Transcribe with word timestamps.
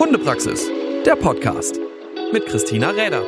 Hundepraxis, 0.00 0.66
der 1.04 1.14
Podcast 1.14 1.78
mit 2.32 2.46
Christina 2.46 2.88
Räder. 2.88 3.22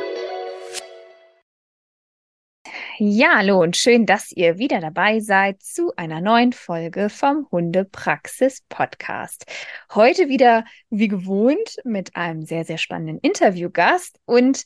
Ja, 2.97 3.35
hallo 3.35 3.61
und 3.61 3.77
schön, 3.77 4.07
dass 4.07 4.31
ihr 4.31 4.57
wieder 4.57 4.81
dabei 4.81 5.19
seid 5.19 5.61
zu 5.61 5.91
einer 5.97 6.19
neuen 6.19 6.51
Folge 6.51 7.09
vom 7.11 7.45
Hundepraxis 7.51 8.63
Podcast. 8.69 9.45
Heute 9.93 10.29
wieder 10.29 10.65
wie 10.89 11.09
gewohnt 11.09 11.75
mit 11.83 12.15
einem 12.15 12.41
sehr, 12.41 12.65
sehr 12.65 12.79
spannenden 12.79 13.19
Interviewgast 13.19 14.19
und 14.25 14.63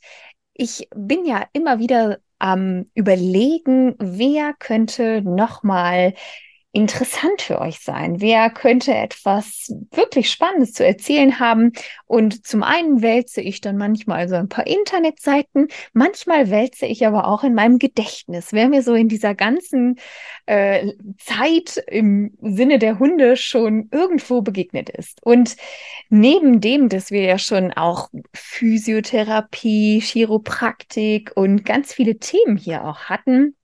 ich 0.53 0.87
bin 0.95 1.25
ja 1.25 1.45
immer 1.51 1.79
wieder 1.79 2.19
am 2.39 2.89
Überlegen, 2.93 3.95
wer 3.99 4.53
könnte 4.57 5.21
nochmal 5.23 6.13
interessant 6.71 7.41
für 7.41 7.59
euch 7.59 7.79
sein? 7.79 8.21
Wer 8.21 8.49
könnte 8.49 8.93
etwas 8.93 9.73
wirklich 9.91 10.29
Spannendes 10.29 10.73
zu 10.73 10.85
erzählen 10.85 11.39
haben? 11.39 11.71
Und 12.05 12.45
zum 12.45 12.61
einen 12.61 13.01
wälze 13.01 13.41
ich 13.41 13.61
dann 13.61 13.77
manchmal 13.77 14.29
so 14.29 14.35
ein 14.35 14.49
paar 14.49 14.67
Internetseiten, 14.67 15.69
manchmal 15.93 16.49
wälze 16.49 16.85
ich 16.85 17.05
aber 17.07 17.27
auch 17.27 17.43
in 17.43 17.53
meinem 17.53 17.79
Gedächtnis, 17.79 18.49
wer 18.51 18.69
mir 18.69 18.83
so 18.83 18.93
in 18.93 19.07
dieser 19.07 19.33
ganzen 19.33 19.99
äh, 20.45 20.93
Zeit 21.17 21.83
im 21.87 22.37
Sinne 22.41 22.79
der 22.79 22.99
Hunde 22.99 23.37
schon 23.37 23.89
irgendwo 23.91 24.41
begegnet 24.41 24.89
ist. 24.89 25.19
Und 25.23 25.55
neben 26.09 26.61
dem, 26.61 26.89
dass 26.89 27.11
wir 27.11 27.23
ja 27.23 27.39
schon 27.39 27.73
auch 27.73 28.09
Physiotherapie, 28.33 29.99
Chiropraktik 30.01 31.31
und 31.35 31.65
ganz 31.65 31.93
viele 31.93 32.17
Themen 32.19 32.57
hier 32.57 32.85
auch 32.85 33.05
hatten, 33.05 33.55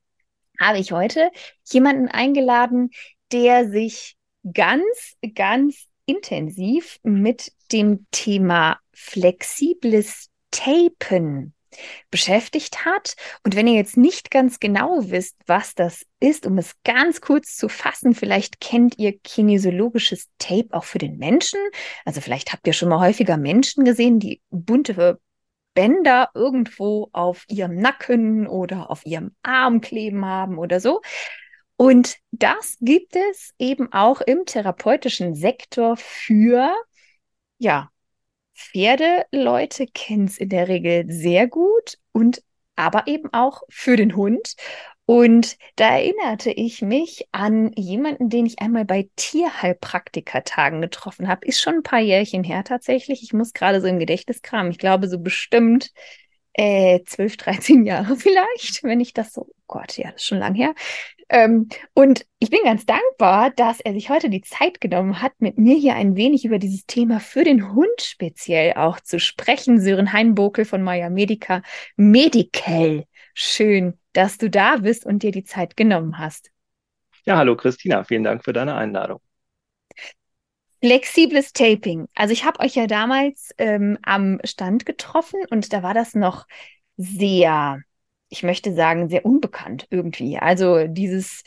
habe 0.59 0.79
ich 0.79 0.91
heute 0.91 1.31
jemanden 1.71 2.07
eingeladen, 2.07 2.91
der 3.31 3.69
sich 3.69 4.15
ganz, 4.51 5.15
ganz 5.35 5.87
intensiv 6.05 6.99
mit 7.03 7.51
dem 7.71 8.05
Thema 8.11 8.79
flexibles 8.93 10.29
Tapen 10.51 11.53
beschäftigt 12.11 12.85
hat. 12.85 13.15
Und 13.43 13.55
wenn 13.55 13.67
ihr 13.67 13.73
jetzt 13.73 13.97
nicht 13.97 14.29
ganz 14.31 14.59
genau 14.59 14.99
wisst, 15.09 15.37
was 15.47 15.73
das 15.73 16.05
ist, 16.19 16.45
um 16.45 16.57
es 16.57 16.75
ganz 16.83 17.21
kurz 17.21 17.55
zu 17.55 17.69
fassen, 17.69 18.13
vielleicht 18.13 18.59
kennt 18.59 18.99
ihr 18.99 19.17
kinesiologisches 19.19 20.29
Tape 20.37 20.67
auch 20.71 20.83
für 20.83 20.99
den 20.99 21.17
Menschen. 21.17 21.59
Also 22.05 22.21
vielleicht 22.21 22.53
habt 22.53 22.67
ihr 22.67 22.73
schon 22.73 22.89
mal 22.89 22.99
häufiger 22.99 23.37
Menschen 23.37 23.85
gesehen, 23.85 24.19
die 24.19 24.41
bunte 24.51 25.19
Bänder 25.73 26.29
irgendwo 26.33 27.09
auf 27.13 27.45
ihrem 27.49 27.75
Nacken 27.75 28.47
oder 28.47 28.89
auf 28.89 29.05
ihrem 29.05 29.35
Arm 29.43 29.81
kleben 29.81 30.25
haben 30.25 30.57
oder 30.57 30.79
so. 30.79 31.01
Und 31.75 32.17
das 32.31 32.77
gibt 32.81 33.15
es 33.15 33.53
eben 33.57 33.91
auch 33.91 34.21
im 34.21 34.45
therapeutischen 34.45 35.35
Sektor 35.35 35.97
für, 35.97 36.73
ja, 37.57 37.89
Pferdeleute 38.55 39.87
kennen 39.87 40.25
es 40.25 40.37
in 40.37 40.49
der 40.49 40.67
Regel 40.67 41.05
sehr 41.11 41.47
gut 41.47 41.97
und 42.11 42.43
aber 42.75 43.07
eben 43.07 43.31
auch 43.33 43.63
für 43.69 43.97
den 43.97 44.15
Hund. 44.15 44.55
Und 45.13 45.57
da 45.75 45.99
erinnerte 45.99 46.49
ich 46.49 46.81
mich 46.81 47.27
an 47.31 47.71
jemanden, 47.75 48.29
den 48.29 48.47
ich 48.47 48.57
einmal 48.57 48.83
bei 48.83 49.11
Tierheilpraktikertagen 49.15 50.81
getroffen 50.81 51.27
habe. 51.27 51.45
Ist 51.45 51.61
schon 51.61 51.75
ein 51.75 51.83
paar 51.83 51.99
Jährchen 51.99 52.43
her 52.43 52.63
tatsächlich. 52.63 53.21
Ich 53.21 53.31
muss 53.31 53.53
gerade 53.53 53.79
so 53.79 53.85
im 53.85 53.99
Gedächtnis 53.99 54.41
kramen. 54.41 54.71
Ich 54.71 54.79
glaube, 54.79 55.07
so 55.07 55.19
bestimmt 55.19 55.91
äh, 56.53 57.01
12, 57.05 57.37
13 57.37 57.85
Jahre 57.85 58.15
vielleicht, 58.17 58.83
wenn 58.83 58.99
ich 58.99 59.13
das 59.13 59.33
so, 59.33 59.41
oh 59.41 59.53
Gott, 59.67 59.99
ja, 59.99 60.05
das 60.05 60.23
ist 60.23 60.25
schon 60.25 60.39
lang 60.39 60.55
her. 60.55 60.73
Ähm, 61.29 61.69
und 61.93 62.25
ich 62.39 62.49
bin 62.49 62.61
ganz 62.63 62.87
dankbar, 62.87 63.51
dass 63.51 63.81
er 63.81 63.93
sich 63.93 64.09
heute 64.09 64.31
die 64.31 64.41
Zeit 64.41 64.81
genommen 64.81 65.21
hat, 65.21 65.33
mit 65.37 65.59
mir 65.59 65.75
hier 65.75 65.93
ein 65.93 66.15
wenig 66.15 66.43
über 66.43 66.57
dieses 66.57 66.87
Thema 66.87 67.19
für 67.19 67.43
den 67.43 67.75
Hund 67.75 68.01
speziell 68.01 68.73
auch 68.73 68.99
zu 68.99 69.19
sprechen. 69.19 69.79
Sören 69.79 70.11
Heinbokel 70.11 70.65
von 70.65 70.81
Maya 70.81 71.11
Medica 71.11 71.61
Medical. 71.97 73.05
Schön, 73.35 73.99
dass 74.13 74.37
du 74.37 74.49
da 74.49 74.77
bist 74.77 75.05
und 75.05 75.23
dir 75.23 75.31
die 75.31 75.43
Zeit 75.43 75.75
genommen 75.75 76.17
hast. 76.17 76.51
Ja, 77.25 77.37
hallo 77.37 77.55
Christina, 77.55 78.03
vielen 78.03 78.23
Dank 78.23 78.43
für 78.43 78.53
deine 78.53 78.75
Einladung. 78.75 79.19
Flexibles 80.81 81.53
Taping. 81.53 82.07
Also 82.13 82.33
ich 82.33 82.43
habe 82.43 82.59
euch 82.59 82.75
ja 82.75 82.87
damals 82.87 83.51
ähm, 83.57 83.97
am 84.03 84.39
Stand 84.43 84.85
getroffen 84.85 85.39
und 85.49 85.71
da 85.71 85.81
war 85.81 85.93
das 85.93 86.13
noch 86.13 86.45
sehr, 86.97 87.79
ich 88.27 88.43
möchte 88.43 88.73
sagen, 88.73 89.07
sehr 89.07 89.25
unbekannt 89.25 89.87
irgendwie. 89.89 90.37
Also 90.37 90.87
dieses 90.87 91.43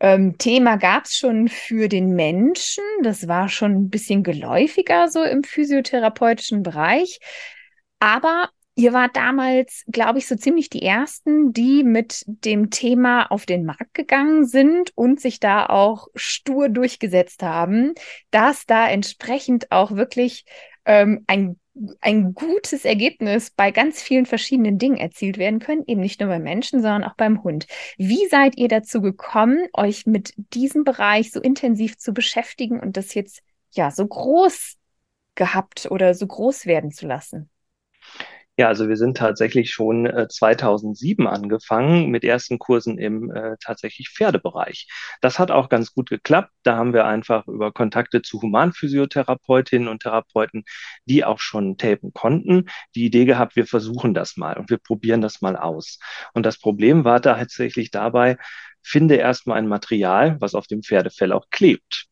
ähm, 0.00 0.38
Thema 0.38 0.76
gab 0.76 1.04
es 1.04 1.14
schon 1.14 1.46
für 1.46 1.88
den 1.88 2.16
Menschen. 2.16 2.82
Das 3.04 3.28
war 3.28 3.48
schon 3.48 3.72
ein 3.72 3.90
bisschen 3.90 4.24
geläufiger 4.24 5.08
so 5.08 5.22
im 5.22 5.44
physiotherapeutischen 5.44 6.64
Bereich. 6.64 7.20
Aber 8.00 8.50
Ihr 8.80 8.94
wart 8.94 9.14
damals, 9.14 9.84
glaube 9.88 10.20
ich, 10.20 10.26
so 10.26 10.36
ziemlich 10.36 10.70
die 10.70 10.80
Ersten, 10.80 11.52
die 11.52 11.84
mit 11.84 12.24
dem 12.26 12.70
Thema 12.70 13.30
auf 13.30 13.44
den 13.44 13.66
Markt 13.66 13.92
gegangen 13.92 14.46
sind 14.46 14.96
und 14.96 15.20
sich 15.20 15.38
da 15.38 15.66
auch 15.66 16.08
stur 16.14 16.70
durchgesetzt 16.70 17.42
haben, 17.42 17.92
dass 18.30 18.64
da 18.64 18.88
entsprechend 18.88 19.70
auch 19.70 19.90
wirklich 19.90 20.46
ähm, 20.86 21.24
ein, 21.26 21.60
ein 22.00 22.32
gutes 22.32 22.86
Ergebnis 22.86 23.50
bei 23.50 23.70
ganz 23.70 24.00
vielen 24.00 24.24
verschiedenen 24.24 24.78
Dingen 24.78 24.96
erzielt 24.96 25.36
werden 25.36 25.58
können, 25.58 25.84
eben 25.86 26.00
nicht 26.00 26.18
nur 26.18 26.30
beim 26.30 26.42
Menschen, 26.42 26.80
sondern 26.80 27.04
auch 27.04 27.16
beim 27.16 27.44
Hund. 27.44 27.66
Wie 27.98 28.28
seid 28.28 28.56
ihr 28.56 28.68
dazu 28.68 29.02
gekommen, 29.02 29.68
euch 29.74 30.06
mit 30.06 30.32
diesem 30.54 30.84
Bereich 30.84 31.32
so 31.32 31.42
intensiv 31.42 31.98
zu 31.98 32.14
beschäftigen 32.14 32.80
und 32.80 32.96
das 32.96 33.12
jetzt 33.12 33.42
ja 33.72 33.90
so 33.90 34.06
groß 34.06 34.78
gehabt 35.34 35.90
oder 35.90 36.14
so 36.14 36.26
groß 36.26 36.64
werden 36.64 36.92
zu 36.92 37.06
lassen? 37.06 37.50
Ja, 38.60 38.68
also 38.68 38.90
wir 38.90 38.98
sind 38.98 39.16
tatsächlich 39.16 39.70
schon 39.70 40.04
äh, 40.04 40.28
2007 40.28 41.26
angefangen 41.26 42.10
mit 42.10 42.24
ersten 42.24 42.58
Kursen 42.58 42.98
im 42.98 43.30
äh, 43.30 43.56
tatsächlich 43.58 44.10
Pferdebereich. 44.10 44.86
Das 45.22 45.38
hat 45.38 45.50
auch 45.50 45.70
ganz 45.70 45.94
gut 45.94 46.10
geklappt. 46.10 46.50
Da 46.62 46.76
haben 46.76 46.92
wir 46.92 47.06
einfach 47.06 47.48
über 47.48 47.72
Kontakte 47.72 48.20
zu 48.20 48.42
Humanphysiotherapeutinnen 48.42 49.88
und 49.88 50.02
Therapeuten, 50.02 50.64
die 51.06 51.24
auch 51.24 51.38
schon 51.38 51.78
tapen 51.78 52.12
konnten, 52.12 52.66
die 52.94 53.06
Idee 53.06 53.24
gehabt, 53.24 53.56
wir 53.56 53.66
versuchen 53.66 54.12
das 54.12 54.36
mal 54.36 54.58
und 54.58 54.68
wir 54.68 54.76
probieren 54.76 55.22
das 55.22 55.40
mal 55.40 55.56
aus. 55.56 55.98
Und 56.34 56.44
das 56.44 56.58
Problem 56.58 57.04
war 57.06 57.22
tatsächlich 57.22 57.90
dabei, 57.90 58.36
finde 58.82 59.16
erstmal 59.16 59.58
ein 59.58 59.68
Material, 59.68 60.36
was 60.40 60.54
auf 60.54 60.66
dem 60.66 60.82
Pferdefell 60.82 61.32
auch 61.32 61.46
klebt. 61.50 62.06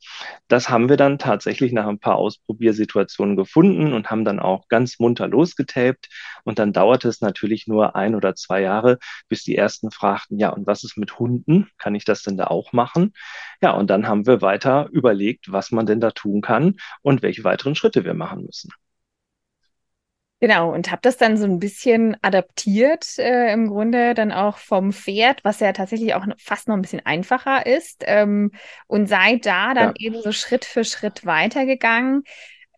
Das 0.48 0.68
haben 0.68 0.88
wir 0.88 0.96
dann 0.96 1.18
tatsächlich 1.18 1.72
nach 1.72 1.86
ein 1.86 1.98
paar 1.98 2.16
Ausprobiersituationen 2.16 3.36
gefunden 3.36 3.92
und 3.92 4.10
haben 4.10 4.24
dann 4.24 4.38
auch 4.38 4.68
ganz 4.68 4.98
munter 4.98 5.28
losgetaped. 5.28 6.08
Und 6.44 6.58
dann 6.58 6.72
dauerte 6.72 7.08
es 7.08 7.20
natürlich 7.20 7.66
nur 7.66 7.96
ein 7.96 8.14
oder 8.14 8.34
zwei 8.34 8.62
Jahre, 8.62 8.98
bis 9.28 9.44
die 9.44 9.56
ersten 9.56 9.90
fragten, 9.90 10.38
ja, 10.38 10.50
und 10.50 10.66
was 10.66 10.84
ist 10.84 10.96
mit 10.96 11.18
Hunden? 11.18 11.68
Kann 11.78 11.94
ich 11.94 12.04
das 12.04 12.22
denn 12.22 12.36
da 12.36 12.46
auch 12.46 12.72
machen? 12.72 13.12
Ja, 13.62 13.72
und 13.72 13.90
dann 13.90 14.06
haben 14.06 14.26
wir 14.26 14.42
weiter 14.42 14.88
überlegt, 14.92 15.52
was 15.52 15.70
man 15.70 15.86
denn 15.86 16.00
da 16.00 16.10
tun 16.10 16.40
kann 16.40 16.76
und 17.02 17.22
welche 17.22 17.44
weiteren 17.44 17.74
Schritte 17.74 18.04
wir 18.04 18.14
machen 18.14 18.44
müssen. 18.44 18.70
Genau, 20.40 20.72
und 20.72 20.92
habe 20.92 21.00
das 21.02 21.16
dann 21.16 21.36
so 21.36 21.46
ein 21.46 21.58
bisschen 21.58 22.16
adaptiert, 22.22 23.18
äh, 23.18 23.52
im 23.52 23.66
Grunde 23.66 24.14
dann 24.14 24.30
auch 24.30 24.58
vom 24.58 24.92
Pferd, 24.92 25.42
was 25.42 25.58
ja 25.58 25.72
tatsächlich 25.72 26.14
auch 26.14 26.24
fast 26.38 26.68
noch 26.68 26.76
ein 26.76 26.82
bisschen 26.82 27.04
einfacher 27.04 27.66
ist. 27.66 28.04
Ähm, 28.06 28.52
und 28.86 29.08
seid 29.08 29.46
da 29.46 29.74
dann 29.74 29.94
ja. 29.98 30.06
eben 30.06 30.22
so 30.22 30.30
Schritt 30.30 30.64
für 30.64 30.84
Schritt 30.84 31.26
weitergegangen. 31.26 32.22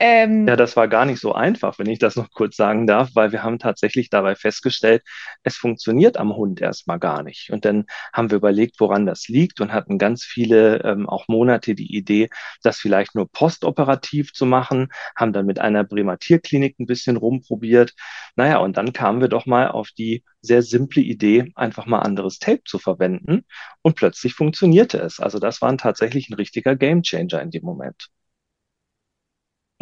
Ähm, 0.02 0.48
ja, 0.48 0.56
das 0.56 0.76
war 0.76 0.88
gar 0.88 1.04
nicht 1.04 1.20
so 1.20 1.34
einfach, 1.34 1.78
wenn 1.78 1.88
ich 1.88 1.98
das 1.98 2.16
noch 2.16 2.30
kurz 2.30 2.56
sagen 2.56 2.86
darf, 2.86 3.10
weil 3.14 3.32
wir 3.32 3.42
haben 3.42 3.58
tatsächlich 3.58 4.08
dabei 4.08 4.34
festgestellt, 4.34 5.02
es 5.42 5.56
funktioniert 5.58 6.16
am 6.16 6.34
Hund 6.34 6.62
erstmal 6.62 6.98
gar 6.98 7.22
nicht. 7.22 7.50
Und 7.50 7.66
dann 7.66 7.84
haben 8.14 8.30
wir 8.30 8.38
überlegt, 8.38 8.80
woran 8.80 9.04
das 9.04 9.28
liegt 9.28 9.60
und 9.60 9.74
hatten 9.74 9.98
ganz 9.98 10.24
viele 10.24 10.82
ähm, 10.84 11.06
auch 11.06 11.28
Monate 11.28 11.74
die 11.74 11.94
Idee, 11.94 12.30
das 12.62 12.78
vielleicht 12.78 13.14
nur 13.14 13.30
postoperativ 13.30 14.32
zu 14.32 14.46
machen, 14.46 14.88
haben 15.16 15.34
dann 15.34 15.44
mit 15.44 15.58
einer 15.58 15.84
Bremer 15.84 16.18
Tierklinik 16.18 16.80
ein 16.80 16.86
bisschen 16.86 17.18
rumprobiert. 17.18 17.92
Naja, 18.36 18.56
und 18.58 18.78
dann 18.78 18.94
kamen 18.94 19.20
wir 19.20 19.28
doch 19.28 19.44
mal 19.44 19.68
auf 19.68 19.90
die 19.90 20.24
sehr 20.40 20.62
simple 20.62 21.02
Idee, 21.02 21.52
einfach 21.56 21.84
mal 21.84 21.98
anderes 22.00 22.38
Tape 22.38 22.62
zu 22.64 22.78
verwenden 22.78 23.44
und 23.82 23.96
plötzlich 23.96 24.32
funktionierte 24.32 24.98
es. 24.98 25.20
Also 25.20 25.38
das 25.38 25.60
war 25.60 25.76
tatsächlich 25.76 26.30
ein 26.30 26.34
richtiger 26.34 26.74
Gamechanger 26.74 27.42
in 27.42 27.50
dem 27.50 27.64
Moment. 27.64 28.08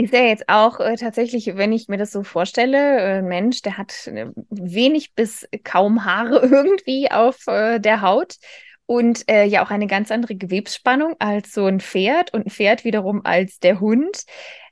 Ist 0.00 0.14
ja 0.14 0.20
jetzt 0.20 0.48
auch 0.48 0.78
äh, 0.78 0.94
tatsächlich, 0.94 1.56
wenn 1.56 1.72
ich 1.72 1.88
mir 1.88 1.96
das 1.96 2.12
so 2.12 2.22
vorstelle, 2.22 3.00
äh, 3.00 3.22
Mensch, 3.22 3.62
der 3.62 3.78
hat 3.78 4.06
äh, 4.06 4.26
wenig 4.48 5.14
bis 5.16 5.48
kaum 5.64 6.04
Haare 6.04 6.38
irgendwie 6.46 7.10
auf 7.10 7.48
äh, 7.48 7.80
der 7.80 8.00
Haut 8.00 8.36
und 8.86 9.28
äh, 9.28 9.44
ja 9.44 9.64
auch 9.64 9.72
eine 9.72 9.88
ganz 9.88 10.12
andere 10.12 10.36
Gewebsspannung 10.36 11.16
als 11.18 11.52
so 11.52 11.66
ein 11.66 11.80
Pferd 11.80 12.32
und 12.32 12.46
ein 12.46 12.50
Pferd 12.50 12.84
wiederum 12.84 13.22
als 13.24 13.58
der 13.58 13.80
Hund. 13.80 14.22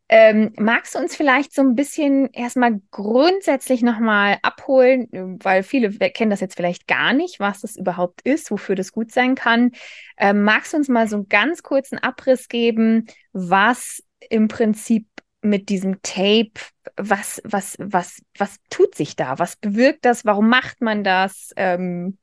Ähm, 0.08 0.52
magst 0.56 0.94
du 0.94 1.00
uns 1.00 1.16
vielleicht 1.16 1.52
so 1.52 1.62
ein 1.62 1.74
bisschen 1.74 2.32
erstmal 2.32 2.80
grundsätzlich 2.92 3.82
nochmal 3.82 4.38
abholen, 4.42 5.08
weil 5.42 5.64
viele 5.64 5.90
kennen 5.90 6.30
das 6.30 6.38
jetzt 6.38 6.54
vielleicht 6.54 6.86
gar 6.86 7.12
nicht, 7.12 7.40
was 7.40 7.62
das 7.62 7.74
überhaupt 7.74 8.20
ist, 8.22 8.52
wofür 8.52 8.76
das 8.76 8.92
gut 8.92 9.10
sein 9.10 9.34
kann. 9.34 9.72
Ähm, 10.16 10.44
magst 10.44 10.72
du 10.72 10.76
uns 10.76 10.88
mal 10.88 11.08
so 11.08 11.16
einen 11.16 11.28
ganz 11.28 11.64
kurzen 11.64 11.98
Abriss 11.98 12.46
geben, 12.46 13.06
was 13.32 14.04
im 14.30 14.46
Prinzip 14.46 15.06
mit 15.42 15.68
diesem 15.68 16.02
Tape? 16.02 16.52
Was, 16.96 17.40
was, 17.44 17.76
was, 17.78 18.22
was 18.38 18.56
tut 18.70 18.94
sich 18.94 19.16
da? 19.16 19.38
Was 19.38 19.56
bewirkt 19.56 20.04
das? 20.04 20.24
Warum 20.24 20.48
macht 20.48 20.80
man 20.80 21.04
das? 21.04 21.52
Ähm, 21.56 22.18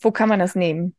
wo 0.00 0.10
kann 0.10 0.28
man 0.28 0.38
das 0.38 0.54
nehmen? 0.54 0.94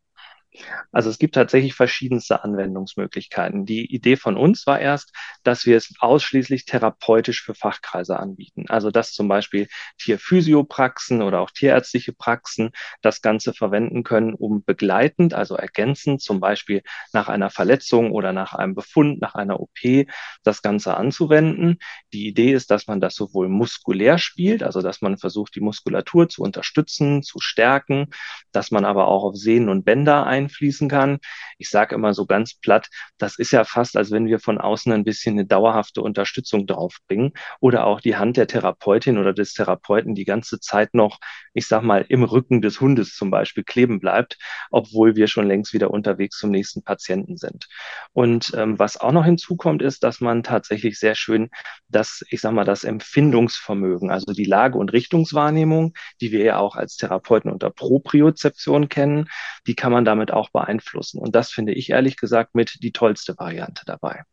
Also 0.91 1.09
es 1.09 1.19
gibt 1.19 1.35
tatsächlich 1.35 1.75
verschiedenste 1.75 2.43
Anwendungsmöglichkeiten. 2.43 3.65
Die 3.65 3.93
Idee 3.93 4.15
von 4.15 4.35
uns 4.35 4.65
war 4.65 4.79
erst, 4.79 5.13
dass 5.43 5.65
wir 5.65 5.77
es 5.77 5.93
ausschließlich 5.99 6.65
therapeutisch 6.65 7.43
für 7.43 7.53
Fachkreise 7.53 8.19
anbieten. 8.19 8.65
Also 8.67 8.89
dass 8.89 9.13
zum 9.13 9.27
Beispiel 9.27 9.67
Tierphysiopraxen 9.99 11.21
oder 11.21 11.41
auch 11.41 11.51
tierärztliche 11.51 12.13
Praxen 12.13 12.71
das 13.01 13.21
Ganze 13.21 13.53
verwenden 13.53 14.03
können, 14.03 14.33
um 14.33 14.63
begleitend, 14.63 15.33
also 15.33 15.55
ergänzend, 15.55 16.21
zum 16.21 16.39
Beispiel 16.39 16.81
nach 17.13 17.29
einer 17.29 17.49
Verletzung 17.49 18.11
oder 18.11 18.33
nach 18.33 18.53
einem 18.53 18.73
Befund, 18.73 19.21
nach 19.21 19.35
einer 19.35 19.59
OP, 19.59 20.07
das 20.43 20.61
Ganze 20.61 20.97
anzuwenden. 20.97 21.77
Die 22.11 22.27
Idee 22.27 22.53
ist, 22.53 22.71
dass 22.71 22.87
man 22.87 22.99
das 22.99 23.15
sowohl 23.15 23.49
muskulär 23.49 24.17
spielt, 24.17 24.63
also 24.63 24.81
dass 24.81 25.01
man 25.01 25.17
versucht, 25.17 25.55
die 25.55 25.61
Muskulatur 25.61 26.27
zu 26.27 26.41
unterstützen, 26.41 27.21
zu 27.21 27.39
stärken, 27.39 28.07
dass 28.51 28.71
man 28.71 28.85
aber 28.85 29.07
auch 29.07 29.23
auf 29.23 29.35
Sehnen 29.35 29.69
und 29.69 29.85
Bänder 29.85 30.25
ein 30.25 30.38
einfließen 30.39 30.89
kann. 30.89 31.19
Ich 31.57 31.69
sage 31.69 31.95
immer 31.95 32.13
so 32.13 32.25
ganz 32.25 32.55
platt, 32.55 32.87
das 33.17 33.37
ist 33.37 33.51
ja 33.51 33.63
fast, 33.63 33.97
als 33.97 34.11
wenn 34.11 34.27
wir 34.27 34.39
von 34.39 34.57
außen 34.57 34.91
ein 34.91 35.03
bisschen 35.03 35.33
eine 35.33 35.45
dauerhafte 35.45 36.01
Unterstützung 36.01 36.65
draufbringen 36.65 37.33
oder 37.59 37.85
auch 37.85 38.01
die 38.01 38.15
Hand 38.15 38.37
der 38.37 38.47
Therapeutin 38.47 39.17
oder 39.17 39.33
des 39.33 39.53
Therapeuten 39.53 40.15
die 40.15 40.25
ganze 40.25 40.59
Zeit 40.59 40.93
noch, 40.93 41.19
ich 41.53 41.67
sag 41.67 41.83
mal, 41.83 42.05
im 42.07 42.23
Rücken 42.23 42.61
des 42.61 42.79
Hundes 42.81 43.15
zum 43.15 43.31
Beispiel 43.31 43.63
kleben 43.63 43.99
bleibt, 43.99 44.37
obwohl 44.71 45.15
wir 45.15 45.27
schon 45.27 45.47
längst 45.47 45.73
wieder 45.73 45.91
unterwegs 45.91 46.37
zum 46.37 46.51
nächsten 46.51 46.83
Patienten 46.83 47.37
sind. 47.37 47.67
Und 48.13 48.53
ähm, 48.55 48.79
was 48.79 48.97
auch 48.97 49.11
noch 49.11 49.25
hinzukommt, 49.25 49.81
ist, 49.81 50.03
dass 50.03 50.21
man 50.21 50.43
tatsächlich 50.43 50.99
sehr 50.99 51.15
schön 51.15 51.49
das, 51.87 52.23
ich 52.29 52.41
sag 52.41 52.53
mal, 52.53 52.65
das 52.65 52.83
Empfindungsvermögen, 52.83 54.11
also 54.11 54.33
die 54.33 54.45
Lage- 54.45 54.77
und 54.77 54.93
Richtungswahrnehmung, 54.93 55.93
die 56.21 56.31
wir 56.31 56.43
ja 56.43 56.57
auch 56.57 56.75
als 56.75 56.95
Therapeuten 56.97 57.51
unter 57.51 57.69
Propriozeption 57.69 58.89
kennen, 58.89 59.29
die 59.67 59.75
kann 59.75 59.91
man 59.91 60.05
damit 60.05 60.28
auch 60.31 60.49
beeinflussen. 60.49 61.19
Und 61.19 61.35
das 61.35 61.51
finde 61.51 61.73
ich 61.73 61.89
ehrlich 61.89 62.17
gesagt 62.17 62.55
mit 62.55 62.83
die 62.83 62.91
tollste 62.91 63.37
Variante 63.37 63.83
dabei. 63.85 64.23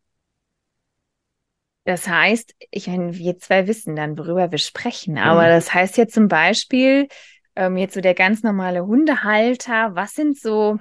Das 1.85 2.09
heißt, 2.09 2.55
ich 2.73 2.89
meine, 2.89 3.15
wir 3.15 3.39
zwei 3.39 3.69
wissen 3.69 3.95
dann, 3.95 4.19
worüber 4.19 4.51
wir 4.51 4.59
sprechen. 4.59 5.19
Aber 5.19 5.43
mhm. 5.43 5.51
das 5.51 5.73
heißt 5.73 5.97
ja 5.97 6.09
zum 6.09 6.27
Beispiel, 6.27 7.09
ähm, 7.55 7.77
jetzt 7.77 7.95
so 7.95 8.01
der 8.01 8.15
ganz 8.15 8.43
normale 8.43 8.85
Hundehalter, 8.85 9.95
was 9.95 10.15
sind 10.15 10.39
so 10.39 10.79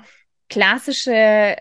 klassische 0.49 1.57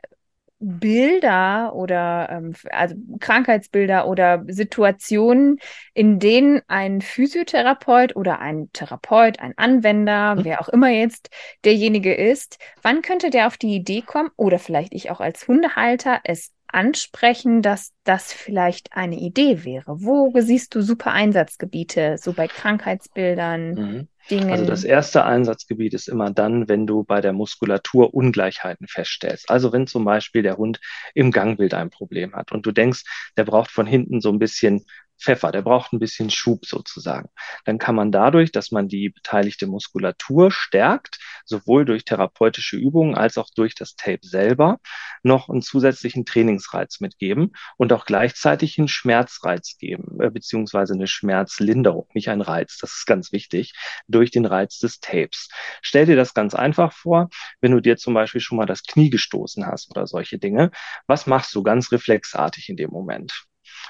Bilder 0.64 1.74
oder 1.74 2.28
ähm, 2.30 2.54
also 2.70 2.94
Krankheitsbilder 3.20 4.08
oder 4.08 4.44
Situationen, 4.48 5.58
in 5.92 6.18
denen 6.18 6.62
ein 6.68 7.02
Physiotherapeut 7.02 8.16
oder 8.16 8.40
ein 8.40 8.70
Therapeut, 8.72 9.40
ein 9.40 9.52
Anwender, 9.56 10.36
mhm. 10.36 10.44
wer 10.44 10.60
auch 10.60 10.68
immer 10.68 10.88
jetzt 10.88 11.28
derjenige 11.64 12.14
ist, 12.14 12.58
wann 12.82 13.02
könnte 13.02 13.28
der 13.28 13.46
auf 13.46 13.58
die 13.58 13.74
Idee 13.74 14.00
kommen 14.00 14.30
oder 14.36 14.58
vielleicht 14.58 14.94
ich 14.94 15.10
auch 15.10 15.20
als 15.20 15.46
Hundehalter 15.46 16.20
es 16.24 16.52
ansprechen, 16.66 17.62
dass 17.62 17.92
das 18.04 18.32
vielleicht 18.32 18.94
eine 18.94 19.16
Idee 19.16 19.64
wäre? 19.64 20.02
Wo 20.02 20.32
siehst 20.34 20.74
du 20.74 20.80
super 20.80 21.12
Einsatzgebiete, 21.12 22.16
so 22.18 22.32
bei 22.32 22.48
Krankheitsbildern? 22.48 23.74
Mhm. 23.74 24.08
Dingen. 24.30 24.50
Also 24.50 24.64
das 24.64 24.84
erste 24.84 25.24
Einsatzgebiet 25.24 25.94
ist 25.94 26.08
immer 26.08 26.30
dann, 26.30 26.68
wenn 26.68 26.86
du 26.86 27.04
bei 27.04 27.20
der 27.20 27.32
Muskulatur 27.32 28.14
Ungleichheiten 28.14 28.88
feststellst. 28.88 29.50
Also 29.50 29.72
wenn 29.72 29.86
zum 29.86 30.04
Beispiel 30.04 30.42
der 30.42 30.56
Hund 30.56 30.80
im 31.14 31.30
Gangbild 31.30 31.74
ein 31.74 31.90
Problem 31.90 32.34
hat 32.34 32.52
und 32.52 32.66
du 32.66 32.72
denkst, 32.72 33.04
der 33.36 33.44
braucht 33.44 33.70
von 33.70 33.86
hinten 33.86 34.20
so 34.20 34.30
ein 34.30 34.38
bisschen 34.38 34.84
Pfeffer, 35.24 35.50
der 35.50 35.62
braucht 35.62 35.92
ein 35.92 35.98
bisschen 35.98 36.30
Schub 36.30 36.66
sozusagen. 36.66 37.30
Dann 37.64 37.78
kann 37.78 37.94
man 37.94 38.12
dadurch, 38.12 38.52
dass 38.52 38.70
man 38.70 38.88
die 38.88 39.08
beteiligte 39.08 39.66
Muskulatur 39.66 40.50
stärkt, 40.50 41.18
sowohl 41.44 41.84
durch 41.86 42.04
therapeutische 42.04 42.76
Übungen 42.76 43.14
als 43.14 43.38
auch 43.38 43.48
durch 43.54 43.74
das 43.74 43.96
Tape 43.96 44.20
selber, 44.22 44.78
noch 45.22 45.48
einen 45.48 45.62
zusätzlichen 45.62 46.26
Trainingsreiz 46.26 47.00
mitgeben 47.00 47.52
und 47.78 47.92
auch 47.92 48.04
gleichzeitig 48.04 48.78
einen 48.78 48.88
Schmerzreiz 48.88 49.76
geben, 49.78 50.20
äh, 50.20 50.30
beziehungsweise 50.30 50.94
eine 50.94 51.06
Schmerzlinderung, 51.06 52.06
nicht 52.14 52.28
ein 52.28 52.42
Reiz, 52.42 52.78
das 52.78 52.92
ist 52.92 53.06
ganz 53.06 53.32
wichtig, 53.32 53.72
durch 54.06 54.30
den 54.30 54.44
Reiz 54.44 54.78
des 54.78 55.00
Tapes. 55.00 55.48
Stell 55.82 56.06
dir 56.06 56.16
das 56.16 56.34
ganz 56.34 56.54
einfach 56.54 56.92
vor, 56.92 57.30
wenn 57.60 57.72
du 57.72 57.80
dir 57.80 57.96
zum 57.96 58.14
Beispiel 58.14 58.40
schon 58.40 58.58
mal 58.58 58.66
das 58.66 58.82
Knie 58.82 59.10
gestoßen 59.10 59.66
hast 59.66 59.90
oder 59.90 60.06
solche 60.06 60.38
Dinge. 60.38 60.70
Was 61.06 61.26
machst 61.26 61.54
du 61.54 61.62
ganz 61.62 61.92
reflexartig 61.92 62.68
in 62.68 62.76
dem 62.76 62.90
Moment? 62.90 63.46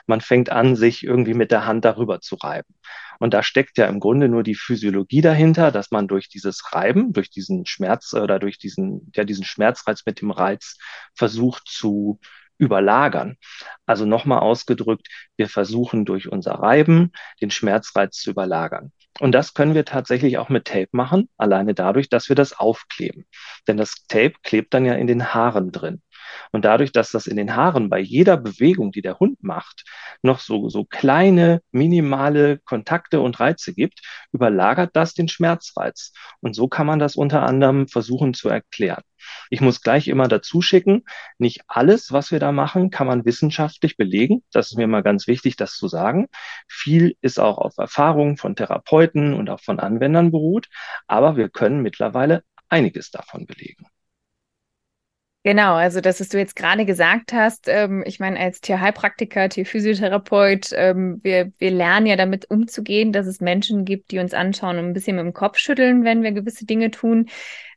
Man 0.07 0.21
fängt 0.21 0.51
an, 0.51 0.77
sich 0.77 1.05
irgendwie 1.05 1.35
mit 1.35 1.51
der 1.51 1.67
Hand 1.67 1.85
darüber 1.85 2.21
zu 2.21 2.37
reiben. 2.37 2.75
Und 3.19 3.35
da 3.35 3.43
steckt 3.43 3.79
ja 3.79 3.87
im 3.87 4.01
Grunde 4.01 4.29
nur 4.29 4.43
die 4.43 4.55
Physiologie 4.55 5.21
dahinter, 5.21 5.71
dass 5.71 5.91
man 5.91 6.09
durch 6.09 6.29
dieses 6.29 6.73
Reiben, 6.73 7.13
durch 7.13 7.31
diesen 7.31 7.67
Schmerz 7.67 8.13
oder 8.15 8.39
durch 8.39 8.59
diesen, 8.59 9.11
ja, 9.15 9.25
diesen 9.25 9.45
Schmerzreiz 9.45 10.03
mit 10.05 10.21
dem 10.21 10.31
Reiz 10.31 10.77
versucht 11.15 11.69
zu 11.69 12.19
überlagern. 12.59 13.37
Also 13.87 14.07
nochmal 14.07 14.41
ausgedrückt, 14.41 15.09
wir 15.37 15.49
versuchen 15.49 16.05
durch 16.05 16.31
unser 16.31 16.55
Reiben 16.55 17.13
den 17.41 17.51
Schmerzreiz 17.51 18.17
zu 18.17 18.31
überlagern. 18.31 18.93
Und 19.21 19.33
das 19.33 19.55
können 19.55 19.75
wir 19.75 19.85
tatsächlich 19.85 20.39
auch 20.39 20.49
mit 20.49 20.65
Tape 20.67 20.89
machen, 20.93 21.29
alleine 21.37 21.75
dadurch, 21.75 22.09
dass 22.09 22.29
wir 22.29 22.37
das 22.37 22.53
aufkleben. 22.53 23.27
Denn 23.69 23.77
das 23.77 24.07
Tape 24.09 24.35
klebt 24.43 24.75
dann 24.75 24.85
ja 24.85 24.95
in 24.95 25.07
den 25.07 25.35
Haaren 25.35 25.71
drin. 25.71 26.03
Und 26.53 26.65
dadurch, 26.65 26.93
dass 26.93 27.11
das 27.11 27.27
in 27.27 27.37
den 27.37 27.57
Haaren 27.57 27.91
bei 27.91 28.01
jeder 28.01 28.37
Bewegung, 28.37 28.93
die 28.93 29.03
der 29.03 29.19
Hund 29.19 29.43
macht, 29.43 29.85
noch 30.23 30.41
so, 30.41 30.69
so 30.69 30.85
kleine, 30.85 31.63
minimale 31.71 32.59
Kontakte 32.59 33.21
und 33.21 33.41
Reize 33.41 33.75
gibt, 33.75 34.01
überlagert 34.33 34.91
das 34.95 35.15
den 35.15 35.29
Schmerzreiz. 35.29 36.13
Und 36.41 36.55
so 36.55 36.69
kann 36.69 36.87
man 36.87 36.99
das 36.99 37.17
unter 37.17 37.43
anderem 37.43 37.89
versuchen 37.89 38.35
zu 38.35 38.49
erklären. 38.49 39.03
Ich 39.51 39.61
muss 39.61 39.81
gleich 39.81 40.09
immer 40.09 40.29
dazu 40.29 40.61
schicken, 40.61 41.05
nicht 41.39 41.63
alles, 41.67 42.13
was 42.13 42.31
wir 42.31 42.41
da 42.41 42.53
machen, 42.53 42.91
kann 42.91 43.07
man 43.07 43.25
wissenschaftlich 43.25 43.97
belegen. 43.97 44.43
Das 44.53 44.71
ist 44.71 44.77
mir 44.77 44.87
mal 44.87 45.03
ganz 45.03 45.27
wichtig, 45.27 45.57
das 45.57 45.77
zu 45.77 45.89
sagen. 45.89 46.27
Viel 46.69 47.17
ist 47.21 47.39
auch 47.41 47.59
auf 47.59 47.79
Erfahrungen 47.79 48.37
von 48.37 48.57
Therapeuten 48.57 49.35
und 49.35 49.51
auch 49.51 49.61
von 49.61 49.81
Anwendern 49.81 50.31
beruht, 50.31 50.69
aber 51.07 51.37
wir 51.37 51.49
können 51.49 51.83
mittlerweile 51.83 52.43
einiges 52.69 53.11
davon 53.11 53.47
belegen. 53.47 53.87
Genau, 55.47 55.75
also 55.75 56.01
das, 56.01 56.21
was 56.21 56.31
du 56.31 56.39
jetzt 56.39 56.57
gerade 56.57 56.87
gesagt 56.87 57.35
hast, 57.35 57.69
ähm, 57.69 58.03
ich 58.07 58.19
meine, 58.19 58.41
als 58.41 58.63
Tierheilpraktiker, 58.63 59.51
Tierphysiotherapeut, 59.51 60.71
ähm, 60.75 61.21
wir, 61.23 61.53
wir 61.59 61.71
lernen 61.71 62.07
ja 62.07 62.17
damit 62.17 62.51
umzugehen, 62.51 63.13
dass 63.13 63.27
es 63.27 63.43
Menschen 63.43 63.85
gibt, 63.85 64.11
die 64.11 64.21
uns 64.21 64.33
anschauen 64.33 64.79
und 64.79 64.87
ein 64.87 64.93
bisschen 64.95 65.17
mit 65.17 65.25
dem 65.27 65.35
Kopf 65.35 65.59
schütteln, 65.59 66.03
wenn 66.03 66.23
wir 66.23 66.33
gewisse 66.33 66.65
Dinge 66.65 66.91
tun. 66.91 67.29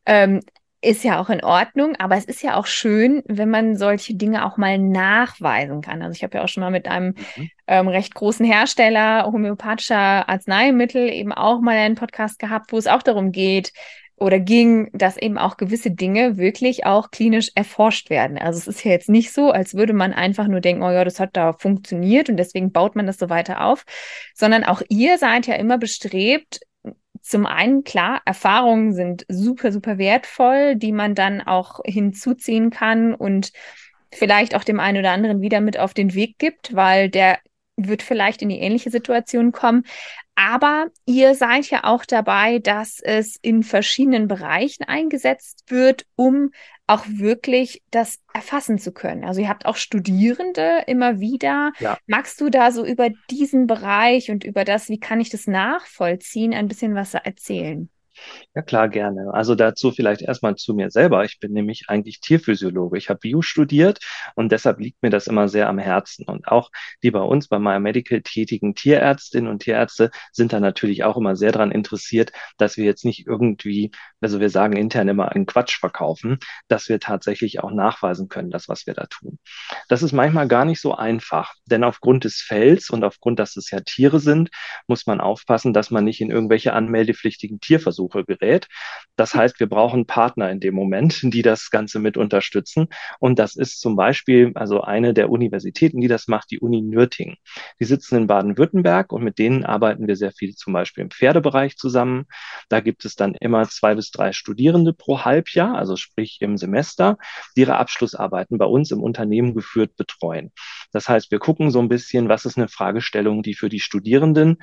Ähm, 0.06 0.40
ist 0.82 1.04
ja 1.04 1.20
auch 1.20 1.30
in 1.30 1.44
Ordnung, 1.44 1.98
aber 1.98 2.16
es 2.16 2.24
ist 2.24 2.42
ja 2.42 2.56
auch 2.56 2.68
schön, 2.68 3.22
wenn 3.26 3.50
man 3.50 3.76
solche 3.76 4.16
Dinge 4.16 4.46
auch 4.46 4.56
mal 4.56 4.78
nachweisen 4.78 5.82
kann. 5.82 6.02
Also 6.02 6.16
ich 6.16 6.24
habe 6.24 6.38
ja 6.38 6.46
auch 6.46 6.48
schon 6.48 6.62
mal 6.62 6.72
mit 6.72 6.88
einem 6.88 7.16
mhm. 7.36 7.50
ähm, 7.68 7.88
recht 7.90 8.16
großen 8.16 8.46
Hersteller 8.46 9.26
homöopathischer 9.26 10.30
Arzneimittel 10.30 11.10
eben 11.10 11.34
auch 11.34 11.60
mal 11.60 11.76
einen 11.76 11.96
Podcast 11.96 12.40
gehabt, 12.40 12.72
wo 12.72 12.78
es 12.78 12.88
auch 12.88 13.04
darum 13.04 13.34
geht, 13.34 13.74
oder 14.18 14.40
ging, 14.40 14.90
dass 14.94 15.16
eben 15.16 15.38
auch 15.38 15.58
gewisse 15.58 15.92
Dinge 15.92 16.38
wirklich 16.38 16.86
auch 16.86 17.12
klinisch 17.12 17.52
erforscht 17.54 18.10
werden. 18.10 18.38
Also 18.38 18.58
es 18.58 18.68
ist 18.68 18.84
ja 18.84 18.92
jetzt 18.92 19.10
nicht 19.10 19.32
so, 19.32 19.52
als 19.52 19.76
würde 19.76 19.94
man 19.94 20.12
einfach 20.12 20.48
nur 20.48 20.60
denken, 20.60 20.84
oh 20.84 20.90
ja, 20.90 21.06
das 21.06 21.20
hat 21.20 21.38
da 21.38 21.54
funktioniert 21.54 22.30
und 22.30 22.38
deswegen 22.38 22.72
baut 22.72 22.96
man 22.96 23.06
das 23.06 23.18
so 23.18 23.30
weiter 23.30 23.64
auf, 23.64 23.86
sondern 24.34 24.64
auch 24.64 24.82
ihr 24.90 25.18
seid 25.20 25.46
ja 25.46 25.56
immer 25.56 25.78
bestrebt, 25.78 26.60
zum 27.22 27.46
einen, 27.46 27.84
klar, 27.84 28.22
Erfahrungen 28.26 28.94
sind 28.94 29.26
super, 29.28 29.72
super 29.72 29.98
wertvoll, 29.98 30.76
die 30.76 30.94
man 30.94 31.14
dann 31.14 31.42
auch 31.42 31.82
hinzuziehen 31.86 32.70
kann 32.70 33.14
und 33.14 33.52
vielleicht 34.14 34.56
auch 34.56 34.64
dem 34.64 34.80
einen 34.80 35.00
oder 35.00 35.12
anderen 35.12 35.42
wieder 35.42 35.60
mit 35.60 35.78
auf 35.78 35.94
den 35.94 36.14
Weg 36.14 36.38
gibt, 36.40 36.74
weil 36.74 37.10
der 37.10 37.40
wird 37.76 38.02
vielleicht 38.02 38.42
in 38.42 38.50
die 38.50 38.60
ähnliche 38.60 38.90
Situation 38.90 39.52
kommen. 39.52 39.84
Aber 40.40 40.92
ihr 41.08 41.34
seid 41.34 41.68
ja 41.72 41.84
auch 41.84 42.06
dabei, 42.06 42.60
dass 42.60 43.00
es 43.00 43.38
in 43.42 43.64
verschiedenen 43.64 44.28
Bereichen 44.28 44.84
eingesetzt 44.84 45.64
wird, 45.66 46.06
um 46.16 46.52
auch 46.86 47.06
wirklich 47.08 47.82
das 47.90 48.20
erfassen 48.36 48.78
zu 48.78 48.92
können. 48.92 49.26
Also 49.26 49.42
ihr 49.42 49.50
habt 49.50 49.66
auch 49.66 49.78
Studierende 49.78 50.84
immer 50.86 51.20
wieder. 51.20 51.74
Ja. 51.80 51.98
Magst 52.06 52.40
du 52.40 52.52
da 52.52 52.72
so 52.72 52.86
über 52.86 53.10
diesen 53.32 53.66
Bereich 53.66 54.30
und 54.30 54.44
über 54.44 54.64
das, 54.64 54.90
wie 54.90 55.00
kann 55.00 55.20
ich 55.20 55.32
das 55.32 55.48
nachvollziehen, 55.48 56.54
ein 56.54 56.68
bisschen 56.68 56.94
was 56.94 57.16
erzählen? 57.16 57.90
Ja, 58.56 58.62
klar, 58.62 58.90
gerne. 58.90 59.34
Also 59.34 59.56
dazu 59.56 59.92
vielleicht 59.92 60.22
erstmal 60.22 60.56
zu 60.56 60.74
mir 60.74 60.90
selber. 60.90 61.24
Ich 61.24 61.40
bin 61.40 61.54
nämlich 61.54 61.86
eigentlich 61.88 62.20
Tierphysiologe. 62.20 62.98
Ich 62.98 63.10
habe 63.10 63.20
Bio 63.20 63.42
studiert 63.42 64.00
und 64.36 64.52
deshalb 64.52 64.80
liegt 64.80 65.02
mir 65.04 65.10
das 65.10 65.28
immer 65.28 65.48
sehr 65.48 65.70
am 65.70 65.78
Herzen. 65.78 66.26
Und 66.28 66.48
auch 66.48 66.70
die 67.04 67.12
bei 67.12 67.20
uns 67.20 67.48
bei 67.48 67.60
Maya 67.60 67.80
Medical 67.80 68.22
tätigen 68.22 68.76
Tierärztinnen 68.76 69.50
und 69.50 69.60
Tierärzte 69.60 70.12
sind 70.32 70.54
da 70.54 70.60
natürlich 70.60 71.04
auch 71.04 71.18
immer 71.18 71.36
sehr 71.36 71.52
daran 71.52 71.72
interessiert, 71.72 72.32
dass 72.58 72.78
wir 72.78 72.86
jetzt 72.86 73.06
nicht 73.06 73.28
irgendwie, 73.28 73.92
also 74.22 74.40
wir 74.40 74.50
sagen 74.50 74.76
intern 74.76 75.08
immer 75.08 75.32
einen 75.32 75.46
Quatsch 75.46 75.80
verkaufen, 75.80 76.40
dass 76.68 76.90
wir 76.90 77.00
tatsächlich 77.00 77.64
auch 77.64 77.72
nachweisen 77.72 78.28
können, 78.28 78.50
das, 78.50 78.68
was 78.68 78.88
wir 78.88 78.94
da 78.94 79.06
tun. 79.06 79.40
Das 79.88 80.02
ist 80.04 80.14
manchmal 80.14 80.48
gar 80.48 80.66
nicht 80.66 80.82
so 80.82 80.96
einfach, 80.96 81.54
denn 81.66 81.84
aufgrund 81.84 82.24
des 82.24 82.42
Fells 82.42 82.90
und 82.90 83.04
aufgrund, 83.04 83.40
dass 83.40 83.56
es 83.58 83.72
ja 83.72 83.80
Tiere 83.82 84.20
sind, 84.20 84.50
muss 84.88 85.06
man 85.06 85.22
aufpassen, 85.22 85.74
dass 85.74 85.92
man 85.92 86.04
nicht 86.04 86.22
in 86.22 86.32
irgendwelche 86.32 86.74
anmeldepflichtigen 86.74 87.60
Tierversuche 87.60 88.07
gerät. 88.10 88.68
Das 89.16 89.36
heißt, 89.36 89.60
wir 89.60 89.68
brauchen 89.68 90.06
Partner 90.06 90.50
in 90.50 90.60
dem 90.60 90.74
Moment, 90.74 91.22
die 91.22 91.42
das 91.42 91.70
Ganze 91.70 92.00
mit 92.00 92.18
unterstützen. 92.18 92.88
Und 93.20 93.40
das 93.40 93.56
ist 93.56 93.80
zum 93.80 93.96
Beispiel 93.96 94.52
also 94.56 94.82
eine 94.82 95.14
der 95.14 95.30
Universitäten, 95.30 96.02
die 96.02 96.08
das 96.08 96.28
macht, 96.28 96.52
die 96.52 96.60
Uni 96.60 96.82
Nürtingen. 96.82 97.38
Die 97.80 97.86
sitzen 97.86 98.18
in 98.18 98.28
Baden-Württemberg 98.28 99.12
und 99.12 99.24
mit 99.24 99.38
denen 99.38 99.64
arbeiten 99.64 100.08
wir 100.08 100.16
sehr 100.16 100.32
viel 100.32 100.56
zum 100.56 100.74
Beispiel 100.74 101.04
im 101.04 101.12
Pferdebereich 101.12 101.78
zusammen. 101.78 102.26
Da 102.70 102.80
gibt 102.80 103.06
es 103.06 103.16
dann 103.16 103.36
immer 103.36 103.68
zwei 103.70 103.96
bis 103.96 104.12
drei 104.12 104.32
Studierende 104.32 104.94
pro 104.94 105.26
Halbjahr, 105.26 105.76
also 105.76 105.96
sprich 105.96 106.38
im 106.42 106.58
Semester, 106.58 107.18
die 107.56 107.68
ihre 107.68 107.78
Abschlussarbeiten 107.78 108.58
bei 108.58 108.66
uns 108.66 108.92
im 108.92 109.04
Unternehmen 109.04 109.54
geführt 109.54 109.96
betreuen. 109.98 110.52
Das 110.92 111.10
heißt, 111.10 111.32
wir 111.32 111.40
gucken 111.40 111.72
so 111.72 111.80
ein 111.80 111.90
bisschen, 111.90 112.30
was 112.30 112.46
ist 112.46 112.58
eine 112.58 112.68
Fragestellung, 112.68 113.44
die 113.44 113.54
für 113.54 113.70
die 113.70 113.80
Studierenden 113.80 114.58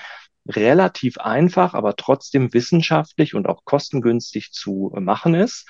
relativ 0.47 1.19
einfach, 1.19 1.75
aber 1.75 1.97
trotzdem 1.97 2.53
wissenschaftlich 2.53 3.35
und 3.35 3.47
auch 3.49 3.65
kostengünstig 3.65 4.53
zu 4.53 4.93
machen 4.99 5.35
ist. 5.35 5.67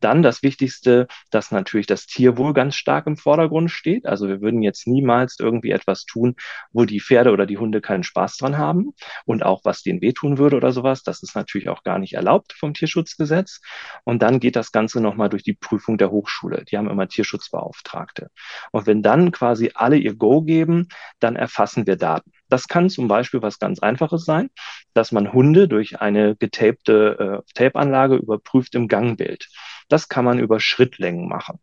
Dann 0.00 0.22
das 0.22 0.42
Wichtigste, 0.42 1.06
dass 1.30 1.50
natürlich 1.50 1.86
das 1.86 2.06
Tierwohl 2.06 2.52
ganz 2.52 2.74
stark 2.76 3.06
im 3.06 3.16
Vordergrund 3.16 3.70
steht. 3.70 4.06
Also 4.06 4.28
wir 4.28 4.40
würden 4.40 4.62
jetzt 4.62 4.86
niemals 4.86 5.36
irgendwie 5.38 5.70
etwas 5.70 6.04
tun, 6.04 6.34
wo 6.72 6.84
die 6.84 7.00
Pferde 7.00 7.30
oder 7.32 7.46
die 7.46 7.58
Hunde 7.58 7.80
keinen 7.80 8.02
Spaß 8.02 8.36
dran 8.36 8.58
haben 8.58 8.92
und 9.24 9.44
auch 9.44 9.62
was 9.64 9.82
denen 9.82 10.00
wehtun 10.00 10.38
würde 10.38 10.56
oder 10.56 10.72
sowas. 10.72 11.02
Das 11.02 11.22
ist 11.22 11.34
natürlich 11.34 11.68
auch 11.68 11.82
gar 11.82 11.98
nicht 11.98 12.14
erlaubt 12.14 12.52
vom 12.52 12.74
Tierschutzgesetz. 12.74 13.60
Und 14.04 14.22
dann 14.22 14.40
geht 14.40 14.56
das 14.56 14.72
Ganze 14.72 15.00
nochmal 15.00 15.28
durch 15.28 15.42
die 15.42 15.54
Prüfung 15.54 15.98
der 15.98 16.10
Hochschule. 16.10 16.64
Die 16.64 16.76
haben 16.76 16.90
immer 16.90 17.08
Tierschutzbeauftragte. 17.08 18.30
Und 18.72 18.86
wenn 18.86 19.02
dann 19.02 19.32
quasi 19.32 19.70
alle 19.74 19.96
ihr 19.96 20.14
Go 20.14 20.42
geben, 20.42 20.88
dann 21.20 21.36
erfassen 21.36 21.86
wir 21.86 21.96
Daten. 21.96 22.32
Das 22.48 22.68
kann 22.68 22.88
zum 22.90 23.08
Beispiel 23.08 23.42
was 23.42 23.58
ganz 23.58 23.80
Einfaches 23.80 24.24
sein, 24.24 24.50
dass 24.94 25.12
man 25.12 25.32
Hunde 25.32 25.68
durch 25.68 26.00
eine 26.00 26.36
getapte 26.36 27.42
äh, 27.46 27.52
Tape-Anlage 27.54 28.16
überprüft 28.16 28.74
im 28.74 28.88
Gangbild. 28.88 29.48
Das 29.88 30.08
kann 30.08 30.24
man 30.24 30.38
über 30.38 30.60
Schrittlängen 30.60 31.28
machen. 31.28 31.58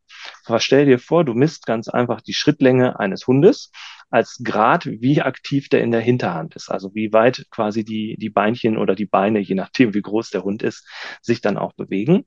Aber 0.45 0.59
stell 0.59 0.85
dir 0.85 0.99
vor, 0.99 1.25
du 1.25 1.33
misst 1.33 1.65
ganz 1.65 1.87
einfach 1.87 2.21
die 2.21 2.33
Schrittlänge 2.33 2.99
eines 2.99 3.27
Hundes 3.27 3.71
als 4.09 4.41
Grad, 4.43 4.85
wie 4.85 5.21
aktiv 5.21 5.69
der 5.69 5.81
in 5.81 5.91
der 5.91 5.99
Hinterhand 5.99 6.55
ist. 6.55 6.69
Also 6.69 6.93
wie 6.93 7.11
weit 7.13 7.47
quasi 7.49 7.83
die, 7.83 8.15
die 8.19 8.29
Beinchen 8.29 8.77
oder 8.77 8.93
die 8.95 9.07
Beine, 9.07 9.39
je 9.39 9.55
nachdem 9.55 9.93
wie 9.93 10.01
groß 10.01 10.29
der 10.29 10.43
Hund 10.43 10.61
ist, 10.61 10.87
sich 11.21 11.41
dann 11.41 11.57
auch 11.57 11.73
bewegen. 11.73 12.25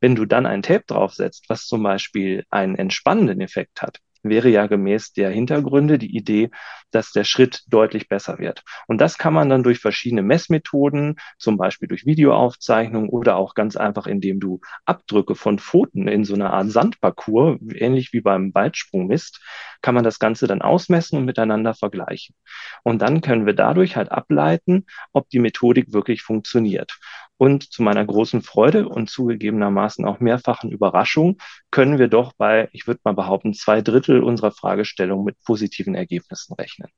Wenn 0.00 0.14
du 0.14 0.24
dann 0.24 0.46
ein 0.46 0.62
Tape 0.62 0.84
draufsetzt, 0.86 1.44
was 1.48 1.66
zum 1.66 1.82
Beispiel 1.82 2.44
einen 2.50 2.74
entspannenden 2.74 3.40
Effekt 3.40 3.82
hat, 3.82 4.00
wäre 4.28 4.48
ja 4.48 4.66
gemäß 4.66 5.12
der 5.12 5.30
Hintergründe 5.30 5.98
die 5.98 6.16
Idee, 6.16 6.50
dass 6.90 7.12
der 7.12 7.24
Schritt 7.24 7.64
deutlich 7.68 8.08
besser 8.08 8.38
wird. 8.38 8.62
Und 8.86 9.00
das 9.00 9.18
kann 9.18 9.34
man 9.34 9.48
dann 9.48 9.62
durch 9.62 9.78
verschiedene 9.78 10.22
Messmethoden, 10.22 11.16
zum 11.38 11.56
Beispiel 11.56 11.88
durch 11.88 12.06
Videoaufzeichnung 12.06 13.08
oder 13.08 13.36
auch 13.36 13.54
ganz 13.54 13.76
einfach, 13.76 14.06
indem 14.06 14.40
du 14.40 14.60
Abdrücke 14.84 15.34
von 15.34 15.58
Pfoten 15.58 16.08
in 16.08 16.24
so 16.24 16.34
einer 16.34 16.52
Art 16.52 16.70
Sandparcours, 16.70 17.58
ähnlich 17.74 18.12
wie 18.12 18.20
beim 18.20 18.54
Weitsprung 18.54 19.06
misst, 19.06 19.40
kann 19.82 19.94
man 19.94 20.04
das 20.04 20.18
Ganze 20.18 20.46
dann 20.46 20.62
ausmessen 20.62 21.18
und 21.18 21.24
miteinander 21.24 21.74
vergleichen. 21.74 22.34
Und 22.82 23.02
dann 23.02 23.20
können 23.20 23.46
wir 23.46 23.54
dadurch 23.54 23.96
halt 23.96 24.10
ableiten, 24.10 24.86
ob 25.12 25.28
die 25.28 25.38
Methodik 25.38 25.92
wirklich 25.92 26.22
funktioniert. 26.22 26.98
Und 27.38 27.70
zu 27.70 27.82
meiner 27.82 28.04
großen 28.04 28.42
Freude 28.42 28.88
und 28.88 29.10
zugegebenermaßen 29.10 30.04
auch 30.06 30.20
mehrfachen 30.20 30.70
Überraschung 30.70 31.36
können 31.70 31.98
wir 31.98 32.08
doch 32.08 32.32
bei, 32.32 32.68
ich 32.72 32.86
würde 32.86 33.00
mal 33.04 33.12
behaupten, 33.12 33.52
zwei 33.52 33.82
Drittel 33.82 34.22
unserer 34.22 34.52
Fragestellung 34.52 35.24
mit 35.24 35.36
positiven 35.44 35.94
Ergebnissen 35.94 36.54
rechnen. 36.54 36.88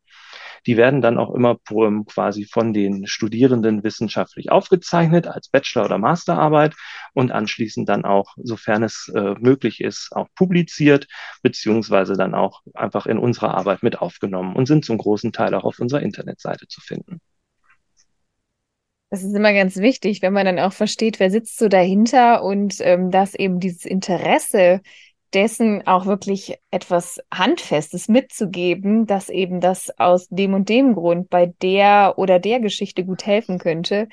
Die 0.67 0.77
werden 0.77 1.01
dann 1.01 1.19
auch 1.19 1.35
immer 1.35 1.57
quasi 2.07 2.45
von 2.45 2.73
den 2.73 3.07
Studierenden 3.07 3.83
wissenschaftlich 3.85 4.51
aufgezeichnet 4.51 5.27
als 5.27 5.49
Bachelor- 5.49 5.87
oder 5.87 5.99
Masterarbeit 5.99 6.75
und 7.15 7.33
anschließend 7.33 7.89
dann 7.89 8.05
auch, 8.05 8.35
sofern 8.37 8.83
es 8.83 9.11
äh, 9.15 9.35
möglich 9.39 9.81
ist, 9.81 10.11
auch 10.13 10.29
publiziert, 10.35 11.07
beziehungsweise 11.43 12.15
dann 12.15 12.35
auch 12.35 12.63
einfach 12.75 13.07
in 13.07 13.19
unserer 13.19 13.55
Arbeit 13.55 13.83
mit 13.83 14.01
aufgenommen 14.01 14.57
und 14.57 14.67
sind 14.67 14.85
zum 14.85 14.99
großen 14.99 15.33
Teil 15.33 15.55
auch 15.55 15.65
auf 15.65 15.79
unserer 15.79 16.03
Internetseite 16.03 16.67
zu 16.69 16.81
finden. 16.81 17.21
Das 19.11 19.23
ist 19.23 19.35
immer 19.35 19.55
ganz 19.55 19.77
wichtig, 19.77 20.21
wenn 20.21 20.35
man 20.35 20.45
dann 20.45 20.59
auch 20.59 20.73
versteht, 20.73 21.19
wer 21.19 21.31
sitzt 21.31 21.59
so 21.59 21.69
dahinter 21.69 22.43
und 22.45 22.77
ähm, 22.81 23.11
dass 23.11 23.35
eben 23.35 23.59
dieses 23.59 23.87
Interesse 23.87 24.83
dessen 25.33 25.87
auch 25.87 26.07
wirklich 26.07 26.59
etwas 26.71 27.19
Handfestes 27.33 28.09
mitzugeben, 28.09 29.07
dass 29.07 29.29
eben 29.31 29.61
das 29.61 29.91
aus 29.99 30.29
dem 30.29 30.55
und 30.55 30.69
dem 30.69 30.95
Grund 30.95 31.31
bei 31.31 31.47
der 31.63 32.15
oder 32.19 32.39
der 32.39 32.61
Geschichte 32.61 33.05
gut 33.05 33.25
helfen 33.27 33.59
könnte. 33.59 34.09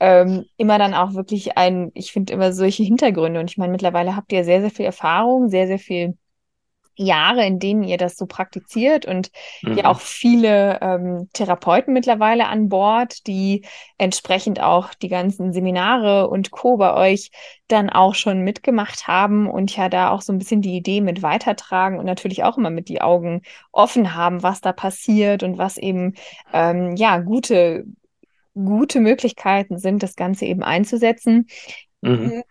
Ähm, 0.00 0.44
immer 0.56 0.78
dann 0.78 0.94
auch 0.94 1.14
wirklich 1.14 1.56
ein, 1.56 1.92
ich 1.94 2.10
finde 2.12 2.32
immer 2.32 2.52
solche 2.52 2.82
Hintergründe 2.82 3.38
und 3.40 3.50
ich 3.50 3.58
meine, 3.58 3.70
mittlerweile 3.72 4.16
habt 4.16 4.32
ihr 4.32 4.44
sehr, 4.44 4.60
sehr 4.60 4.70
viel 4.70 4.86
Erfahrung, 4.86 5.48
sehr, 5.50 5.68
sehr 5.68 5.78
viel 5.78 6.16
Jahre, 6.94 7.44
in 7.46 7.58
denen 7.58 7.82
ihr 7.82 7.96
das 7.96 8.16
so 8.16 8.26
praktiziert 8.26 9.06
und 9.06 9.30
mhm. 9.62 9.78
ja 9.78 9.84
auch 9.86 10.00
viele 10.00 10.80
ähm, 10.80 11.28
Therapeuten 11.32 11.94
mittlerweile 11.94 12.46
an 12.46 12.68
Bord, 12.68 13.26
die 13.26 13.64
entsprechend 13.98 14.60
auch 14.60 14.94
die 14.94 15.08
ganzen 15.08 15.52
Seminare 15.52 16.28
und 16.28 16.50
Co. 16.50 16.76
bei 16.76 16.94
euch 16.94 17.30
dann 17.68 17.88
auch 17.88 18.14
schon 18.14 18.42
mitgemacht 18.42 19.06
haben 19.06 19.48
und 19.48 19.74
ja 19.76 19.88
da 19.88 20.10
auch 20.10 20.20
so 20.20 20.32
ein 20.32 20.38
bisschen 20.38 20.60
die 20.60 20.76
Idee 20.76 21.00
mit 21.00 21.22
weitertragen 21.22 21.98
und 21.98 22.04
natürlich 22.04 22.44
auch 22.44 22.58
immer 22.58 22.70
mit 22.70 22.88
die 22.88 23.00
Augen 23.00 23.42
offen 23.72 24.14
haben, 24.14 24.42
was 24.42 24.60
da 24.60 24.72
passiert 24.72 25.42
und 25.42 25.58
was 25.58 25.78
eben 25.78 26.14
ähm, 26.52 26.96
ja 26.96 27.18
gute 27.18 27.84
gute 28.54 29.00
Möglichkeiten 29.00 29.78
sind, 29.78 30.02
das 30.02 30.14
Ganze 30.14 30.44
eben 30.44 30.62
einzusetzen. 30.62 31.46
Mhm. 32.02 32.42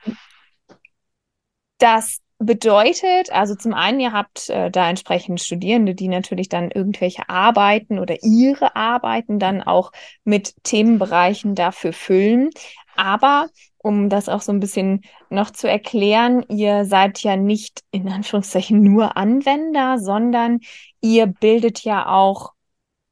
Das 1.77 2.19
bedeutet, 2.41 3.31
also 3.31 3.55
zum 3.55 3.73
einen, 3.73 3.99
ihr 3.99 4.13
habt 4.13 4.49
äh, 4.49 4.71
da 4.71 4.89
entsprechend 4.89 5.41
Studierende, 5.41 5.95
die 5.95 6.07
natürlich 6.07 6.49
dann 6.49 6.71
irgendwelche 6.71 7.29
Arbeiten 7.29 7.99
oder 7.99 8.23
ihre 8.23 8.75
Arbeiten 8.75 9.39
dann 9.39 9.61
auch 9.61 9.91
mit 10.23 10.55
Themenbereichen 10.63 11.55
dafür 11.55 11.93
füllen. 11.93 12.49
Aber 12.95 13.47
um 13.77 14.09
das 14.09 14.27
auch 14.29 14.41
so 14.41 14.51
ein 14.51 14.59
bisschen 14.59 15.01
noch 15.29 15.51
zu 15.51 15.69
erklären, 15.69 16.43
ihr 16.49 16.85
seid 16.85 17.19
ja 17.19 17.35
nicht 17.35 17.81
in 17.91 18.09
Anführungszeichen 18.09 18.81
nur 18.81 19.17
Anwender, 19.17 19.97
sondern 19.99 20.59
ihr 20.99 21.27
bildet 21.27 21.83
ja 21.83 22.07
auch 22.07 22.53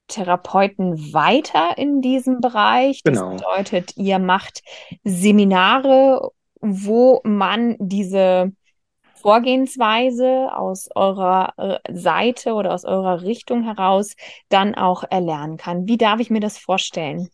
Therapeuten 0.07 1.13
weiter 1.13 1.77
in 1.77 2.01
diesem 2.01 2.41
Bereich. 2.41 3.01
Das 3.03 3.19
genau. 3.19 3.35
bedeutet, 3.35 3.95
ihr 3.95 4.19
macht 4.19 4.63
Seminare, 5.03 6.31
wo 6.61 7.21
man 7.23 7.75
diese 7.79 8.51
Vorgehensweise 9.21 10.55
aus 10.55 10.89
eurer 10.95 11.53
äh, 11.57 11.93
Seite 11.93 12.53
oder 12.53 12.73
aus 12.73 12.85
eurer 12.85 13.21
Richtung 13.21 13.63
heraus 13.63 14.15
dann 14.49 14.75
auch 14.75 15.03
erlernen 15.09 15.57
kann. 15.57 15.87
Wie 15.87 15.97
darf 15.97 16.19
ich 16.19 16.29
mir 16.29 16.39
das 16.39 16.57
vorstellen? 16.57 17.29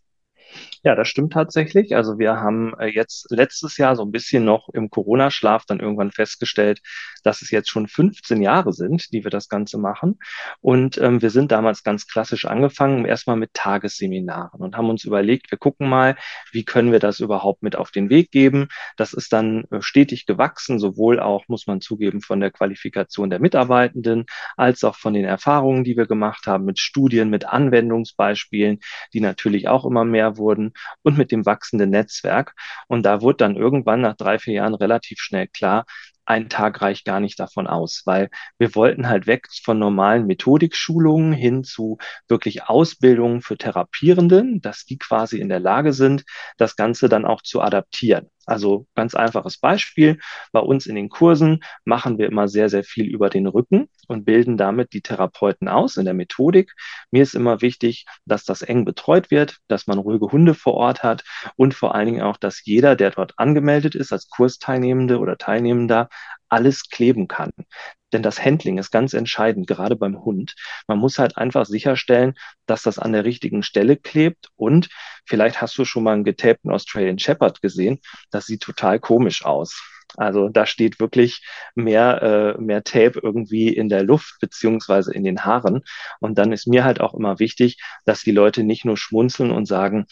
Ja, 0.86 0.94
das 0.94 1.08
stimmt 1.08 1.34
tatsächlich. 1.34 1.96
Also 1.96 2.20
wir 2.20 2.36
haben 2.36 2.76
äh, 2.78 2.86
jetzt 2.86 3.26
letztes 3.32 3.78
Jahr 3.78 3.96
so 3.96 4.04
ein 4.04 4.12
bisschen 4.12 4.46
noch 4.46 4.70
im 4.72 4.92
Corona-Schlaf 4.92 5.66
dann 5.66 5.80
irgendwann 5.80 6.12
festgestellt, 6.12 6.80
dass 7.24 7.42
es 7.42 7.50
jetzt 7.50 7.72
schon 7.72 7.88
15 7.88 8.40
Jahre 8.40 8.72
sind, 8.72 9.12
die 9.12 9.24
wir 9.24 9.32
das 9.32 9.50
Ganze 9.50 9.80
machen. 9.80 10.20
Und 10.62 11.00
ähm, 11.00 11.24
wir 11.24 11.32
sind 11.32 11.52
damals 11.52 11.82
ganz 11.82 12.06
klassisch 12.06 12.46
angefangen, 12.46 13.06
erstmal 13.06 13.36
mit 13.36 13.56
Tagesseminaren 13.56 14.62
und 14.62 14.78
haben 14.78 14.92
uns 14.92 15.06
überlegt, 15.06 15.50
wir 15.50 15.58
gucken 15.58 15.90
mal, 15.90 16.18
wie 16.52 16.64
können 16.64 16.92
wir 16.92 17.00
das 17.00 17.20
überhaupt 17.20 17.64
mit 17.64 17.76
auf 17.76 17.90
den 17.90 18.12
Weg 18.12 18.30
geben. 18.30 18.68
Das 18.96 19.14
ist 19.14 19.34
dann 19.34 19.64
äh, 19.72 19.82
stetig 19.82 20.28
gewachsen, 20.28 20.78
sowohl 20.78 21.20
auch, 21.20 21.48
muss 21.48 21.66
man 21.66 21.82
zugeben, 21.82 22.22
von 22.22 22.40
der 22.40 22.52
Qualifikation 22.52 23.32
der 23.32 23.40
Mitarbeitenden, 23.40 24.28
als 24.56 24.84
auch 24.84 24.98
von 24.98 25.16
den 25.16 25.26
Erfahrungen, 25.26 25.84
die 25.84 25.98
wir 25.98 26.06
gemacht 26.06 26.46
haben 26.46 26.66
mit 26.66 26.80
Studien, 26.80 27.32
mit 27.32 27.46
Anwendungsbeispielen, 27.46 28.82
die 29.14 29.20
natürlich 29.20 29.68
auch 29.68 29.84
immer 29.84 30.06
mehr 30.06 30.38
wurden 30.38 30.74
und 31.04 31.18
mit 31.18 31.32
dem 31.32 31.46
wachsenden 31.46 31.90
Netzwerk. 31.90 32.54
Und 32.88 33.04
da 33.04 33.22
wurde 33.22 33.38
dann 33.38 33.56
irgendwann 33.56 34.02
nach 34.02 34.16
drei, 34.16 34.40
vier 34.40 34.56
Jahren 34.56 34.76
relativ 34.76 35.20
schnell 35.20 35.48
klar, 35.48 35.86
ein 36.26 36.50
Tag 36.50 36.82
reicht 36.82 37.06
gar 37.06 37.20
nicht 37.20 37.40
davon 37.40 37.68
aus, 37.68 38.02
weil 38.06 38.30
wir 38.58 38.76
wollten 38.76 39.08
halt 39.08 39.28
weg 39.28 39.48
von 39.64 39.78
normalen 39.80 40.26
Methodikschulungen 40.26 41.34
hin 41.34 41.64
zu 41.64 41.98
wirklich 42.28 42.64
Ausbildungen 42.64 43.42
für 43.42 43.58
Therapierenden, 43.58 44.62
dass 44.62 44.86
die 44.86 44.98
quasi 44.98 45.40
in 45.40 45.50
der 45.50 45.60
Lage 45.60 45.94
sind, 45.94 46.24
das 46.58 46.76
Ganze 46.76 47.10
dann 47.10 47.26
auch 47.26 47.42
zu 47.42 47.62
adaptieren. 47.62 48.30
Also 48.46 48.88
ganz 48.96 49.16
einfaches 49.16 49.58
Beispiel. 49.58 50.20
Bei 50.52 50.60
uns 50.60 50.86
in 50.86 50.96
den 50.96 51.10
Kursen 51.10 51.64
machen 51.84 52.18
wir 52.18 52.28
immer 52.28 52.48
sehr, 52.48 52.70
sehr 52.70 52.84
viel 52.84 53.06
über 53.06 53.30
den 53.30 53.48
Rücken 53.48 53.90
und 54.08 54.26
bilden 54.26 54.58
damit 54.58 54.94
die 54.94 55.02
Therapeuten 55.02 55.68
aus 55.68 55.98
in 55.98 56.06
der 56.06 56.14
Methodik. 56.14 56.74
Mir 57.12 57.24
ist 57.24 57.36
immer 57.36 57.62
wichtig, 57.62 58.06
dass 58.26 58.44
das 58.46 58.62
eng 58.62 58.86
betreut 58.86 59.32
wird, 59.32 59.58
dass 59.68 59.88
man 59.88 60.00
ruhige 60.00 60.32
Hunde 60.32 60.54
vor 60.54 60.76
Ort 60.76 61.04
hat 61.04 61.24
und 61.56 61.74
vor 61.74 61.96
allen 61.96 62.08
Dingen 62.08 62.22
auch, 62.22 62.38
dass 62.38 62.64
jeder, 62.66 62.96
der 62.96 63.12
dort 63.12 63.34
angemeldet 63.38 63.96
ist 63.96 64.14
als 64.14 64.30
Kursteilnehmende 64.30 65.20
oder 65.20 65.38
Teilnehmender, 65.38 66.10
alles 66.56 66.90
kleben 66.90 67.28
kann. 67.28 67.52
Denn 68.14 68.24
das 68.24 68.42
Handling 68.42 68.78
ist 68.78 68.92
ganz 68.92 69.14
entscheidend, 69.14 69.68
gerade 69.68 69.98
beim 69.98 70.24
Hund. 70.24 70.56
Man 70.88 71.00
muss 71.00 71.20
halt 71.20 71.36
einfach 71.36 71.66
sicherstellen, 71.66 72.36
dass 72.66 72.84
das 72.84 72.98
an 72.98 73.12
der 73.12 73.26
richtigen 73.26 73.62
Stelle 73.62 73.98
klebt. 73.98 74.48
Und 74.56 74.88
vielleicht 75.26 75.62
hast 75.62 75.78
du 75.78 75.84
schon 75.84 76.04
mal 76.04 76.14
einen 76.14 76.24
getapten 76.24 76.72
Australian 76.72 77.20
Shepherd 77.20 77.62
gesehen. 77.62 78.00
Das 78.32 78.46
sieht 78.46 78.62
total 78.62 79.02
komisch 79.02 79.44
aus. 79.44 79.84
Also 80.16 80.48
da 80.48 80.66
steht 80.66 81.02
wirklich 81.02 81.46
mehr, 81.76 82.56
äh, 82.58 82.62
mehr 82.62 82.86
Tape 82.86 83.20
irgendwie 83.22 83.68
in 83.68 83.90
der 83.90 84.04
Luft 84.04 84.38
beziehungsweise 84.40 85.14
in 85.14 85.26
den 85.26 85.44
Haaren. 85.44 85.84
Und 86.22 86.38
dann 86.38 86.54
ist 86.54 86.68
mir 86.68 86.86
halt 86.86 87.02
auch 87.02 87.16
immer 87.16 87.40
wichtig, 87.40 87.82
dass 88.06 88.22
die 88.22 88.32
Leute 88.32 88.64
nicht 88.64 88.86
nur 88.86 88.96
schmunzeln 88.96 89.52
und 89.52 89.66
sagen, 89.66 90.06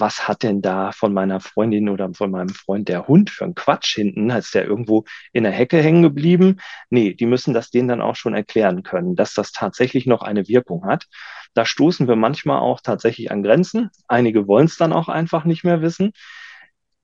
was 0.00 0.26
hat 0.26 0.42
denn 0.42 0.62
da 0.62 0.92
von 0.92 1.12
meiner 1.12 1.40
Freundin 1.40 1.88
oder 1.88 2.12
von 2.14 2.30
meinem 2.30 2.48
Freund 2.48 2.88
der 2.88 3.06
Hund 3.06 3.30
für 3.30 3.44
ein 3.44 3.54
Quatsch 3.54 3.94
hinten? 3.94 4.30
Ist 4.30 4.54
der 4.54 4.64
irgendwo 4.64 5.04
in 5.32 5.44
der 5.44 5.52
Hecke 5.52 5.82
hängen 5.82 6.02
geblieben? 6.02 6.60
Nee, 6.88 7.14
die 7.14 7.26
müssen 7.26 7.54
das 7.54 7.70
denen 7.70 7.88
dann 7.88 8.02
auch 8.02 8.16
schon 8.16 8.34
erklären 8.34 8.82
können, 8.82 9.16
dass 9.16 9.34
das 9.34 9.52
tatsächlich 9.52 10.06
noch 10.06 10.22
eine 10.22 10.48
Wirkung 10.48 10.86
hat. 10.86 11.06
Da 11.54 11.64
stoßen 11.64 12.08
wir 12.08 12.16
manchmal 12.16 12.60
auch 12.60 12.80
tatsächlich 12.80 13.30
an 13.30 13.42
Grenzen. 13.42 13.90
Einige 14.08 14.46
wollen 14.46 14.66
es 14.66 14.76
dann 14.76 14.92
auch 14.92 15.08
einfach 15.08 15.44
nicht 15.44 15.64
mehr 15.64 15.82
wissen. 15.82 16.12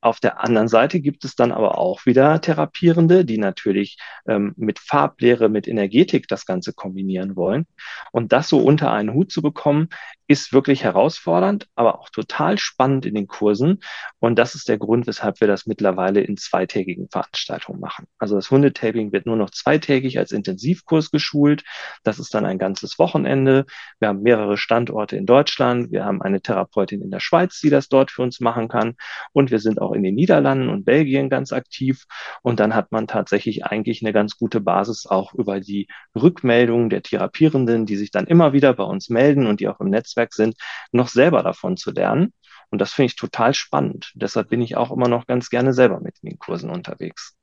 Auf 0.01 0.21
der 0.21 0.41
anderen 0.41 0.69
Seite 0.69 1.01
gibt 1.01 1.25
es 1.25 1.35
dann 1.35 1.53
aber 1.53 1.79
auch 1.79 2.07
wieder 2.07 2.41
Therapierende, 2.41 3.25
die 3.25 3.39
natürlich 3.39 3.99
ähm, 4.29 4.53
mit 4.57 4.79
Farblehre, 4.79 5.49
mit 5.49 5.67
Energetik 5.67 6.29
das 6.29 6.47
Ganze 6.47 6.73
kombinieren 6.73 7.35
wollen. 7.35 7.67
Und 8.13 8.33
das 8.33 8.49
so 8.49 8.59
unter 8.59 8.93
einen 8.93 9.15
Hut 9.15 9.33
zu 9.33 9.43
bekommen, 9.43 9.89
ist 10.29 10.53
wirklich 10.53 10.83
herausfordernd, 10.83 11.69
aber 11.77 12.01
auch 12.01 12.11
total 12.11 12.59
spannend 12.59 13.07
in 13.07 13.15
den 13.15 13.27
Kursen. 13.27 13.81
Und 14.19 14.39
das 14.39 14.55
ist 14.55 14.69
der 14.69 14.79
Grund, 14.79 15.07
weshalb 15.07 15.41
wir 15.41 15.49
das 15.49 15.67
mittlerweile 15.67 16.21
in 16.21 16.37
zweitägigen 16.37 17.09
Veranstaltungen 17.09 17.81
machen. 17.81 18.07
Also 18.19 18.35
das 18.35 18.51
Hundetaping 18.51 19.13
wird 19.13 19.27
nur 19.27 19.37
noch 19.37 19.51
zweitägig 19.51 20.19
als 20.19 20.33
Intensivkurs 20.33 21.11
geschult. 21.11 21.63
Das 22.03 22.19
ist 22.19 22.35
dann 22.35 22.45
ein 22.45 22.59
ganzes 22.59 22.99
Wochenende. 22.99 23.67
Wir 24.01 24.09
haben 24.09 24.23
mehrere 24.23 24.57
Standorte 24.57 25.17
in 25.17 25.27
Deutschland. 25.27 25.93
Wir 25.93 26.05
haben 26.05 26.23
eine 26.23 26.41
Therapeutin 26.41 27.03
in 27.03 27.11
der 27.11 27.21
Schweiz, 27.21 27.61
die 27.61 27.71
das 27.71 27.89
dort 27.89 28.11
für 28.11 28.23
uns 28.23 28.41
machen 28.41 28.69
kann. 28.69 28.95
Und 29.33 29.51
wir 29.51 29.61
sind 29.61 29.81
auch 29.87 29.93
in 29.93 30.03
den 30.03 30.15
Niederlanden 30.15 30.69
und 30.69 30.85
Belgien 30.85 31.31
ganz 31.31 31.53
aktiv. 31.53 32.05
Und 32.43 32.61
dann 32.61 32.75
hat 32.75 32.93
man 32.93 33.07
tatsächlich 33.07 33.65
eigentlich 33.65 34.03
eine 34.03 34.13
ganz 34.13 34.37
gute 34.37 34.61
Basis 34.61 35.07
auch 35.07 35.35
über 35.35 35.61
die 35.61 35.89
Rückmeldungen 36.15 36.91
der 36.91 37.03
Therapierenden, 37.03 37.87
die 37.87 37.97
sich 37.97 38.11
dann 38.11 38.27
immer 38.27 38.53
wieder 38.53 38.73
bei 38.75 38.85
uns 38.85 39.09
melden 39.09 39.47
und 39.47 39.61
die 39.61 39.69
auch 39.69 39.81
im 39.81 39.91
Netzwerk 39.91 40.35
sind, 40.35 40.57
noch 40.93 41.09
selber 41.09 41.43
davon 41.43 41.77
zu 41.77 41.93
lernen. 41.93 42.33
Und 42.71 42.81
das 42.81 42.93
finde 42.93 43.07
ich 43.07 43.17
total 43.17 43.55
spannend. 43.55 44.13
Deshalb 44.15 44.49
bin 44.49 44.61
ich 44.61 44.77
auch 44.77 44.91
immer 44.91 45.09
noch 45.09 45.27
ganz 45.27 45.51
gerne 45.51 45.73
selber 45.73 46.01
mit 46.01 46.17
in 46.23 46.31
den 46.31 46.39
Kursen 46.39 46.71
unterwegs. 46.71 47.37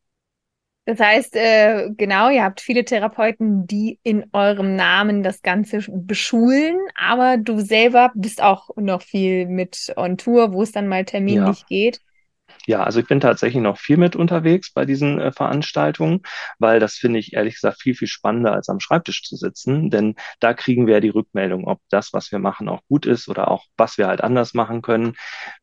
Das 0.85 0.99
heißt, 0.99 1.35
äh, 1.37 1.91
genau, 1.95 2.29
ihr 2.29 2.43
habt 2.43 2.59
viele 2.59 2.83
Therapeuten, 2.83 3.65
die 3.67 3.99
in 4.03 4.25
eurem 4.33 4.75
Namen 4.75 5.23
das 5.23 5.41
Ganze 5.41 5.79
beschulen, 5.89 6.77
aber 6.99 7.37
du 7.37 7.61
selber 7.61 8.11
bist 8.15 8.41
auch 8.41 8.69
noch 8.75 9.01
viel 9.01 9.47
mit 9.47 9.93
on 9.95 10.17
Tour, 10.17 10.51
wo 10.51 10.61
es 10.61 10.73
dann 10.73 10.89
mal 10.89 11.05
terminlich 11.05 11.59
ja. 11.59 11.65
geht. 11.69 12.01
Ja, 12.65 12.83
also 12.83 13.01
ich 13.01 13.07
bin 13.07 13.19
tatsächlich 13.19 13.61
noch 13.61 13.77
viel 13.77 13.97
mit 13.97 14.15
unterwegs 14.15 14.71
bei 14.71 14.85
diesen 14.85 15.19
äh, 15.19 15.33
Veranstaltungen, 15.33 16.21
weil 16.59 16.79
das 16.79 16.95
finde 16.95 17.19
ich 17.19 17.33
ehrlich 17.33 17.55
gesagt 17.55 17.81
viel, 17.81 17.93
viel 17.93 18.07
spannender 18.07 18.53
als 18.53 18.69
am 18.69 18.79
Schreibtisch 18.79 19.23
zu 19.23 19.35
sitzen, 19.35 19.89
denn 19.89 20.15
da 20.39 20.53
kriegen 20.53 20.87
wir 20.87 20.95
ja 20.95 20.99
die 21.01 21.09
Rückmeldung, 21.09 21.67
ob 21.67 21.81
das, 21.89 22.13
was 22.13 22.31
wir 22.31 22.39
machen, 22.39 22.69
auch 22.69 22.79
gut 22.87 23.05
ist 23.05 23.27
oder 23.27 23.51
auch 23.51 23.65
was 23.75 23.97
wir 23.97 24.07
halt 24.07 24.21
anders 24.21 24.53
machen 24.53 24.81
können. 24.81 25.15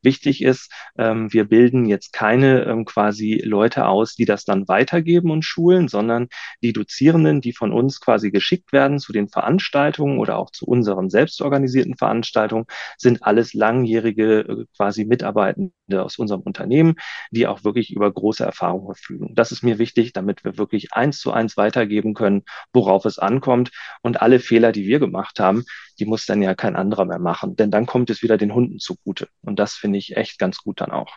Wichtig 0.02 0.42
ist, 0.42 0.71
ähm, 0.99 1.33
wir 1.33 1.45
bilden 1.49 1.87
jetzt 1.87 2.12
keine 2.12 2.64
ähm, 2.64 2.85
quasi 2.85 3.40
Leute 3.42 3.87
aus, 3.87 4.14
die 4.14 4.26
das 4.26 4.45
dann 4.45 4.69
weitergeben 4.69 5.30
und 5.30 5.42
schulen, 5.42 5.88
sondern 5.88 6.28
die 6.62 6.75
Dozierenden, 6.75 7.40
die 7.40 7.54
von 7.54 7.73
uns 7.73 8.00
quasi 8.00 8.30
geschickt 8.30 8.73
werden 8.75 8.99
zu 8.99 9.12
den 9.14 9.28
Veranstaltungen 9.30 10.19
oder 10.19 10.37
auch 10.37 10.50
zu 10.50 10.66
unseren 10.66 11.09
selbstorganisierten 11.09 11.97
Veranstaltungen, 11.97 12.66
sind 12.99 13.23
alles 13.23 13.54
langjährige 13.54 14.40
äh, 14.40 14.64
quasi 14.76 15.07
Mitarbeitende 15.07 15.73
aus 16.04 16.19
unserem 16.19 16.43
Unternehmen 16.43 16.90
Die 17.31 17.47
auch 17.47 17.65
wirklich 17.65 17.93
über 17.93 18.11
große 18.11 18.45
Erfahrung 18.45 18.87
verfügen. 18.87 19.35
Das 19.35 19.53
ist 19.53 19.63
mir 19.63 19.79
wichtig, 19.79 20.13
damit 20.13 20.45
wir 20.45 20.59
wirklich 20.59 20.93
eins 20.93 21.21
zu 21.21 21.33
eins 21.33 21.57
weitergeben 21.57 22.15
können, 22.15 22.43
worauf 22.73 23.05
es 23.05 23.19
ankommt. 23.19 23.71
Und 24.03 24.23
alle 24.23 24.41
Fehler, 24.41 24.73
die 24.73 24.87
wir 24.87 24.99
gemacht 24.99 25.41
haben, 25.41 25.65
die 25.99 26.07
muss 26.07 26.26
dann 26.26 26.43
ja 26.43 26.55
kein 26.55 26.76
anderer 26.76 27.05
mehr 27.05 27.19
machen, 27.19 27.57
denn 27.57 27.71
dann 27.71 27.87
kommt 27.87 28.11
es 28.11 28.23
wieder 28.23 28.37
den 28.37 28.55
Hunden 28.55 28.79
zugute. 28.79 29.29
Und 29.43 29.59
das 29.59 29.75
finde 29.75 29.99
ich 29.99 30.17
echt 30.17 30.39
ganz 30.39 30.59
gut 30.59 30.81
dann 30.81 30.91
auch. 30.91 31.13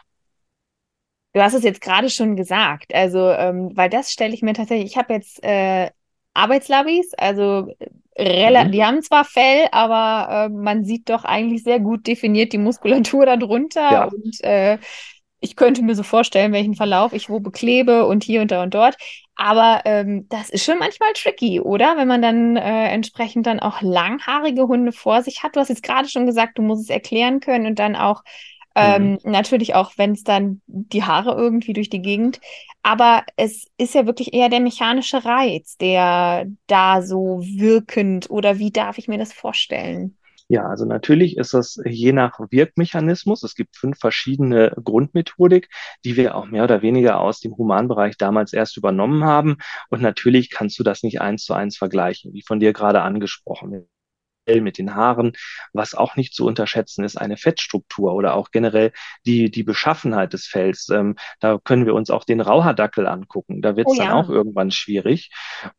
Du 1.34 1.42
hast 1.42 1.56
es 1.56 1.64
jetzt 1.64 1.82
gerade 1.82 2.10
schon 2.10 2.36
gesagt, 2.36 2.94
also 2.94 3.32
ähm, 3.32 3.72
weil 3.74 3.90
das 3.90 4.12
stelle 4.12 4.36
ich 4.36 4.44
mir 4.44 4.54
tatsächlich, 4.54 4.92
ich 4.92 4.98
habe 4.98 5.14
jetzt 5.14 5.44
äh, 5.44 5.90
Arbeitslabis, 6.36 7.14
also 7.18 7.74
mhm. 8.18 8.72
die 8.72 8.84
haben 8.84 9.02
zwar 9.02 9.26
Fell, 9.26 9.68
aber 9.72 10.46
äh, 10.46 10.50
man 10.50 10.84
sieht 10.84 11.10
doch 11.10 11.24
eigentlich 11.24 11.64
sehr 11.64 11.80
gut 11.80 12.06
definiert 12.06 12.54
die 12.54 12.60
Muskulatur 12.60 13.26
darunter 13.26 13.92
ja. 13.92 14.04
und 14.06 14.44
äh, 14.44 14.78
ich 15.44 15.58
könnte 15.58 15.84
mir 15.84 15.94
so 15.94 16.04
vorstellen, 16.04 16.54
welchen 16.54 16.74
Verlauf 16.74 17.12
ich 17.12 17.30
wo 17.30 17.42
beklebe 17.42 18.06
und 18.06 18.24
hier 18.24 18.42
und 18.42 18.52
da 18.52 18.64
und 18.64 18.74
dort. 18.74 18.96
Aber 19.36 19.82
ähm, 19.84 20.28
das 20.30 20.50
ist 20.50 20.64
schon 20.64 20.80
manchmal 20.80 21.12
tricky, 21.14 21.60
oder? 21.60 21.98
Wenn 21.98 22.08
man 22.08 22.22
dann 22.22 22.56
äh, 22.56 22.88
entsprechend 22.88 23.46
dann 23.46 23.60
auch 23.60 23.82
langhaarige 23.82 24.68
Hunde 24.68 24.94
vor 24.94 25.22
sich 25.22 25.44
hat. 25.44 25.56
Du 25.56 25.60
hast 25.60 25.70
jetzt 25.70 25.84
gerade 25.84 26.08
schon 26.08 26.26
gesagt, 26.26 26.58
du 26.58 26.62
musst 26.62 26.84
es 26.84 26.90
erklären 26.90 27.42
können 27.42 27.66
und 27.66 27.78
dann 27.78 27.98
auch 27.98 28.24
ähm, 28.76 29.20
mhm. 29.24 29.32
natürlich 29.32 29.76
auch, 29.76 29.92
wenn 29.98 30.14
es 30.14 30.24
dann 30.24 30.62
die 30.68 31.04
Haare 31.04 31.36
irgendwie 31.36 31.74
durch 31.74 31.90
die 31.90 32.02
Gegend. 32.02 32.40
Aber 32.82 33.24
es 33.36 33.68
ist 33.78 33.96
ja 33.96 34.06
wirklich 34.06 34.34
eher 34.34 34.48
der 34.48 34.62
mechanische 34.62 35.26
Reiz, 35.26 35.78
der 35.78 36.46
da 36.68 37.02
so 37.02 37.42
wirkend 37.44 38.30
oder 38.30 38.60
wie 38.60 38.72
darf 38.72 38.98
ich 38.98 39.10
mir 39.10 39.18
das 39.18 39.34
vorstellen? 39.34 40.18
Ja, 40.54 40.68
also 40.68 40.86
natürlich 40.86 41.38
ist 41.38 41.56
das 41.56 41.80
je 41.84 42.12
nach 42.14 42.40
Wirkmechanismus. 42.52 43.42
Es 43.42 43.56
gibt 43.56 43.76
fünf 43.76 43.98
verschiedene 43.98 44.72
Grundmethodik, 44.84 45.68
die 46.06 46.16
wir 46.16 46.36
auch 46.36 46.46
mehr 46.46 46.64
oder 46.64 46.84
weniger 46.84 47.20
aus 47.20 47.40
dem 47.40 47.58
Humanbereich 47.58 48.18
damals 48.18 48.54
erst 48.54 48.78
übernommen 48.78 49.24
haben. 49.24 49.58
Und 49.90 50.04
natürlich 50.04 50.52
kannst 50.52 50.78
du 50.78 50.84
das 50.84 51.02
nicht 51.02 51.22
eins 51.22 51.44
zu 51.46 51.56
eins 51.56 51.76
vergleichen, 51.76 52.34
wie 52.34 52.44
von 52.44 52.60
dir 52.60 52.72
gerade 52.72 53.02
angesprochen 53.02 53.88
mit 54.48 54.78
den 54.78 54.96
Haaren. 54.96 55.34
Was 55.74 55.96
auch 55.96 56.16
nicht 56.16 56.34
zu 56.34 56.46
unterschätzen 56.46 57.04
ist, 57.04 57.18
eine 57.18 57.38
Fettstruktur 57.38 58.14
oder 58.14 58.36
auch 58.36 58.52
generell 58.52 58.92
die, 59.26 59.50
die 59.50 59.64
Beschaffenheit 59.64 60.34
des 60.34 60.46
Fells. 60.46 60.90
Ähm, 60.90 61.16
da 61.40 61.60
können 61.64 61.86
wir 61.86 61.96
uns 61.96 62.10
auch 62.10 62.24
den 62.24 62.42
Rauhaardackel 62.42 63.08
angucken. 63.08 63.62
Da 63.62 63.76
wird 63.76 63.88
es 63.88 63.94
oh, 63.94 63.98
dann 63.98 64.08
ja. 64.08 64.16
auch 64.16 64.30
irgendwann 64.30 64.72
schwierig. 64.72 65.32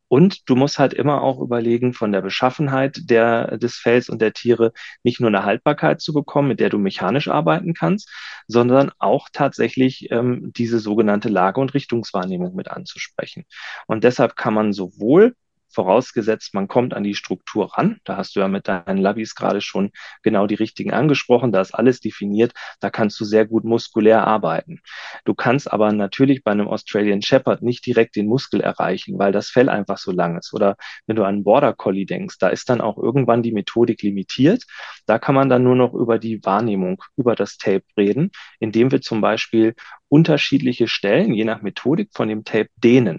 Und 0.08 0.48
du 0.48 0.54
musst 0.54 0.78
halt 0.78 0.94
immer 0.94 1.22
auch 1.22 1.40
überlegen, 1.40 1.92
von 1.92 2.12
der 2.12 2.22
Beschaffenheit 2.22 3.10
der, 3.10 3.58
des 3.58 3.76
Fells 3.76 4.08
und 4.08 4.22
der 4.22 4.32
Tiere 4.32 4.72
nicht 5.02 5.20
nur 5.20 5.28
eine 5.28 5.44
Haltbarkeit 5.44 6.00
zu 6.00 6.12
bekommen, 6.12 6.48
mit 6.48 6.60
der 6.60 6.70
du 6.70 6.78
mechanisch 6.78 7.28
arbeiten 7.28 7.74
kannst, 7.74 8.10
sondern 8.46 8.92
auch 8.98 9.28
tatsächlich 9.32 10.10
ähm, 10.10 10.52
diese 10.56 10.78
sogenannte 10.78 11.28
Lage- 11.28 11.60
und 11.60 11.74
Richtungswahrnehmung 11.74 12.54
mit 12.54 12.68
anzusprechen. 12.68 13.44
Und 13.86 14.04
deshalb 14.04 14.36
kann 14.36 14.54
man 14.54 14.72
sowohl 14.72 15.34
vorausgesetzt, 15.74 16.54
man 16.54 16.68
kommt 16.68 16.94
an 16.94 17.04
die 17.04 17.14
Struktur 17.14 17.74
ran. 17.76 17.98
Da 18.04 18.16
hast 18.16 18.36
du 18.36 18.40
ja 18.40 18.48
mit 18.48 18.68
deinen 18.68 18.98
Labis 18.98 19.34
gerade 19.34 19.60
schon 19.60 19.90
genau 20.22 20.46
die 20.46 20.54
richtigen 20.54 20.92
angesprochen. 20.92 21.52
Da 21.52 21.60
ist 21.60 21.74
alles 21.74 22.00
definiert. 22.00 22.52
Da 22.80 22.90
kannst 22.90 23.18
du 23.20 23.24
sehr 23.24 23.46
gut 23.46 23.64
muskulär 23.64 24.26
arbeiten. 24.26 24.80
Du 25.24 25.34
kannst 25.34 25.70
aber 25.72 25.92
natürlich 25.92 26.44
bei 26.44 26.52
einem 26.52 26.68
Australian 26.68 27.22
Shepherd 27.22 27.62
nicht 27.62 27.84
direkt 27.86 28.16
den 28.16 28.26
Muskel 28.26 28.60
erreichen, 28.60 29.18
weil 29.18 29.32
das 29.32 29.50
Fell 29.50 29.68
einfach 29.68 29.98
so 29.98 30.12
lang 30.12 30.38
ist. 30.38 30.54
Oder 30.54 30.76
wenn 31.06 31.16
du 31.16 31.22
an 31.22 31.34
einen 31.34 31.44
Border 31.44 31.72
Collie 31.72 32.06
denkst, 32.06 32.38
da 32.38 32.48
ist 32.48 32.70
dann 32.70 32.80
auch 32.80 32.96
irgendwann 32.98 33.42
die 33.42 33.52
Methodik 33.52 34.02
limitiert. 34.02 34.64
Da 35.06 35.18
kann 35.18 35.34
man 35.34 35.48
dann 35.48 35.64
nur 35.64 35.76
noch 35.76 35.94
über 35.94 36.18
die 36.18 36.44
Wahrnehmung, 36.44 37.02
über 37.16 37.34
das 37.34 37.58
Tape 37.58 37.84
reden, 37.96 38.30
indem 38.60 38.90
wir 38.92 39.00
zum 39.00 39.20
Beispiel 39.20 39.74
unterschiedliche 40.08 40.86
Stellen, 40.86 41.34
je 41.34 41.44
nach 41.44 41.62
Methodik 41.62 42.10
von 42.12 42.28
dem 42.28 42.44
Tape, 42.44 42.68
dehnen. 42.76 43.18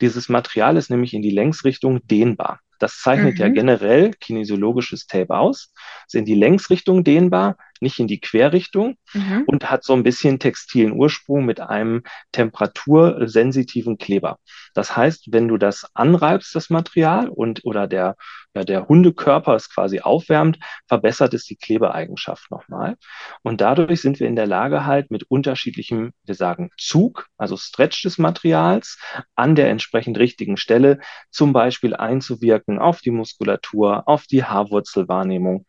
Dieses 0.00 0.28
Material 0.28 0.76
ist 0.76 0.90
nämlich 0.90 1.14
in 1.14 1.22
die 1.22 1.30
Längsrichtung 1.30 2.06
dehnbar. 2.06 2.60
Das 2.80 2.98
zeichnet 2.98 3.34
mhm. 3.34 3.40
ja 3.40 3.48
generell 3.48 4.10
kinesiologisches 4.12 5.06
Tape 5.06 5.36
aus. 5.36 5.72
Sind 6.08 6.26
die 6.26 6.34
Längsrichtung 6.34 7.04
dehnbar, 7.04 7.56
nicht 7.80 8.00
in 8.00 8.08
die 8.08 8.20
Querrichtung 8.20 8.96
mhm. 9.12 9.44
und 9.46 9.70
hat 9.70 9.84
so 9.84 9.92
ein 9.92 10.02
bisschen 10.02 10.38
textilen 10.38 10.92
Ursprung 10.92 11.44
mit 11.44 11.60
einem 11.60 12.02
temperatursensitiven 12.32 13.98
Kleber. 13.98 14.38
Das 14.74 14.96
heißt, 14.96 15.28
wenn 15.30 15.48
du 15.48 15.58
das 15.58 15.86
anreibst, 15.94 16.54
das 16.54 16.70
Material 16.70 17.28
und 17.28 17.64
oder 17.64 17.86
der, 17.86 18.16
ja, 18.54 18.64
der 18.64 18.88
Hundekörper 18.88 19.54
es 19.54 19.72
quasi 19.72 20.00
aufwärmt, 20.00 20.58
verbessert 20.88 21.34
es 21.34 21.44
die 21.44 21.56
Klebeeigenschaft 21.56 22.50
nochmal. 22.50 22.96
Und 23.42 23.60
dadurch 23.60 24.00
sind 24.00 24.18
wir 24.18 24.26
in 24.26 24.36
der 24.36 24.46
Lage 24.46 24.86
halt 24.86 25.10
mit 25.10 25.24
unterschiedlichem, 25.24 26.12
wir 26.24 26.34
sagen 26.34 26.70
Zug, 26.76 27.26
also 27.36 27.56
Stretch 27.56 28.02
des 28.02 28.18
Materials 28.18 28.98
an 29.36 29.54
der 29.54 29.70
entsprechend 29.70 30.18
richtigen 30.18 30.56
Stelle 30.56 30.98
zum 31.30 31.52
Beispiel 31.52 31.94
einzuwirken 31.94 32.78
auf 32.78 33.00
die 33.00 33.12
Muskulatur, 33.12 34.08
auf 34.08 34.24
die 34.24 34.44
Haarwurzelwahrnehmung. 34.44 35.64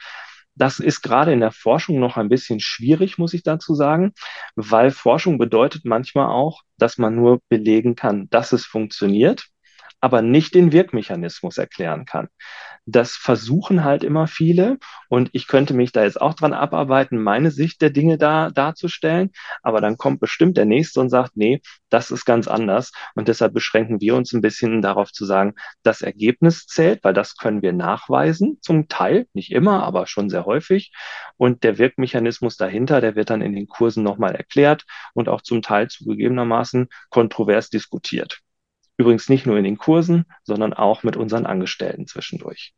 Das 0.56 0.80
ist 0.80 1.02
gerade 1.02 1.32
in 1.32 1.40
der 1.40 1.52
Forschung 1.52 2.00
noch 2.00 2.18
ein 2.18 2.30
bisschen 2.30 2.60
schwierig, 2.60 3.18
muss 3.18 3.34
ich 3.34 3.44
dazu 3.44 3.74
sagen, 3.74 4.14
weil 4.56 4.92
Forschung 4.92 5.38
bedeutet 5.38 5.86
manchmal 5.86 6.28
auch, 6.28 6.62
dass 6.78 6.98
man 6.98 7.16
nur 7.16 7.40
belegen 7.48 7.96
kann, 7.96 8.28
dass 8.30 8.52
es 8.52 8.66
funktioniert 8.66 9.46
aber 10.02 10.22
nicht 10.22 10.56
den 10.56 10.72
Wirkmechanismus 10.72 11.58
erklären 11.58 12.06
kann. 12.06 12.28
Das 12.86 13.12
versuchen 13.16 13.84
halt 13.84 14.04
immer 14.04 14.28
viele. 14.28 14.78
Und 15.08 15.30
ich 15.34 15.48
könnte 15.48 15.74
mich 15.74 15.92
da 15.92 16.04
jetzt 16.04 16.20
auch 16.20 16.34
dran 16.34 16.54
abarbeiten, 16.54 17.22
meine 17.22 17.52
Sicht 17.52 17.82
der 17.82 17.92
Dinge 17.92 18.18
da 18.18 18.50
darzustellen, 18.50 19.32
aber 19.62 19.82
dann 19.82 19.98
kommt 19.98 20.20
bestimmt 20.20 20.58
der 20.58 20.66
nächste 20.66 21.00
und 21.00 21.10
sagt, 21.10 21.38
nee, 21.38 21.62
das 21.90 22.10
ist 22.12 22.26
ganz 22.26 22.48
anders. 22.48 22.92
Und 23.16 23.28
deshalb 23.28 23.54
beschränken 23.54 24.02
wir 24.02 24.16
uns 24.16 24.34
ein 24.34 24.42
bisschen 24.42 24.82
darauf 24.82 25.12
zu 25.12 25.26
sagen, 25.26 25.54
das 25.84 26.02
Ergebnis 26.02 26.66
zählt, 26.66 27.04
weil 27.04 27.14
das 27.14 27.38
können 27.38 27.62
wir 27.62 27.74
nachweisen, 27.74 28.58
zum 28.62 28.88
Teil, 28.88 29.28
nicht 29.34 29.52
immer, 29.52 29.84
aber 29.84 30.08
schon 30.08 30.30
sehr 30.30 30.46
häufig. 30.46 30.92
Und 31.38 31.64
der 31.64 31.78
Wirkmechanismus 31.78 32.58
dahinter, 32.58 33.02
der 33.02 33.16
wird 33.16 33.30
dann 33.30 33.42
in 33.42 33.54
den 33.54 33.68
Kursen 33.68 34.04
nochmal 34.04 34.36
erklärt 34.36 34.86
und 35.14 35.30
auch 35.30 35.42
zum 35.42 35.62
Teil 35.62 35.88
zugegebenermaßen 35.90 36.88
kontrovers 37.10 37.70
diskutiert. 37.70 38.42
Übrigens 39.02 39.30
nicht 39.30 39.48
nur 39.48 39.58
in 39.58 39.64
den 39.64 39.80
Kursen, 39.80 40.26
sondern 40.44 40.74
auch 40.74 41.02
mit 41.02 41.18
unseren 41.18 41.48
Angestellten 41.48 42.06
zwischendurch. 42.06 42.74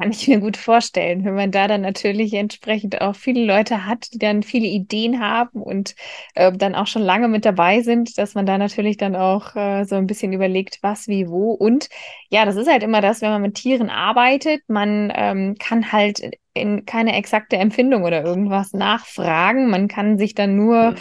Kann 0.00 0.10
ich 0.10 0.26
mir 0.26 0.40
gut 0.40 0.56
vorstellen, 0.56 1.26
wenn 1.26 1.34
man 1.34 1.50
da 1.50 1.68
dann 1.68 1.82
natürlich 1.82 2.32
entsprechend 2.32 3.02
auch 3.02 3.14
viele 3.14 3.44
Leute 3.44 3.84
hat, 3.84 4.12
die 4.14 4.18
dann 4.18 4.42
viele 4.42 4.66
Ideen 4.66 5.20
haben 5.20 5.60
und 5.62 5.94
äh, 6.34 6.50
dann 6.50 6.74
auch 6.74 6.86
schon 6.86 7.02
lange 7.02 7.28
mit 7.28 7.44
dabei 7.44 7.82
sind, 7.82 8.16
dass 8.16 8.34
man 8.34 8.46
da 8.46 8.56
natürlich 8.56 8.96
dann 8.96 9.14
auch 9.14 9.54
äh, 9.54 9.84
so 9.84 9.96
ein 9.96 10.06
bisschen 10.06 10.32
überlegt, 10.32 10.78
was, 10.80 11.06
wie, 11.06 11.28
wo. 11.28 11.52
Und 11.52 11.90
ja, 12.30 12.46
das 12.46 12.56
ist 12.56 12.68
halt 12.68 12.82
immer 12.82 13.02
das, 13.02 13.20
wenn 13.20 13.30
man 13.30 13.42
mit 13.42 13.56
Tieren 13.56 13.90
arbeitet, 13.90 14.62
man 14.68 15.12
ähm, 15.14 15.54
kann 15.60 15.92
halt 15.92 16.38
in 16.54 16.86
keine 16.86 17.14
exakte 17.14 17.56
Empfindung 17.56 18.04
oder 18.04 18.24
irgendwas 18.24 18.72
nachfragen. 18.72 19.68
Man 19.68 19.86
kann 19.86 20.16
sich 20.16 20.34
dann 20.34 20.56
nur 20.56 20.94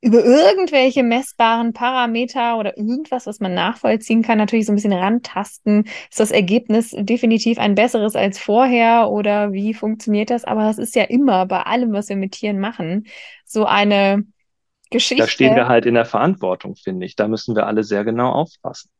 über 0.00 0.24
irgendwelche 0.24 1.02
messbaren 1.02 1.72
Parameter 1.72 2.56
oder 2.56 2.76
irgendwas, 2.76 3.26
was 3.26 3.40
man 3.40 3.54
nachvollziehen 3.54 4.22
kann, 4.22 4.38
natürlich 4.38 4.66
so 4.66 4.72
ein 4.72 4.76
bisschen 4.76 4.92
rantasten. 4.92 5.84
Ist 6.08 6.20
das 6.20 6.30
Ergebnis 6.30 6.94
definitiv 6.96 7.58
ein 7.58 7.74
besseres 7.74 8.14
als 8.14 8.38
vorher 8.38 9.10
oder 9.10 9.52
wie 9.52 9.74
funktioniert 9.74 10.30
das? 10.30 10.44
Aber 10.44 10.62
das 10.62 10.78
ist 10.78 10.94
ja 10.94 11.02
immer 11.04 11.46
bei 11.46 11.62
allem, 11.62 11.92
was 11.92 12.08
wir 12.08 12.16
mit 12.16 12.32
Tieren 12.32 12.60
machen, 12.60 13.06
so 13.44 13.64
eine 13.64 14.24
Geschichte. 14.90 15.24
Da 15.24 15.28
stehen 15.28 15.56
wir 15.56 15.66
halt 15.66 15.84
in 15.84 15.94
der 15.94 16.04
Verantwortung, 16.04 16.76
finde 16.76 17.04
ich. 17.04 17.16
Da 17.16 17.26
müssen 17.26 17.56
wir 17.56 17.66
alle 17.66 17.82
sehr 17.82 18.04
genau 18.04 18.30
aufpassen. 18.30 18.90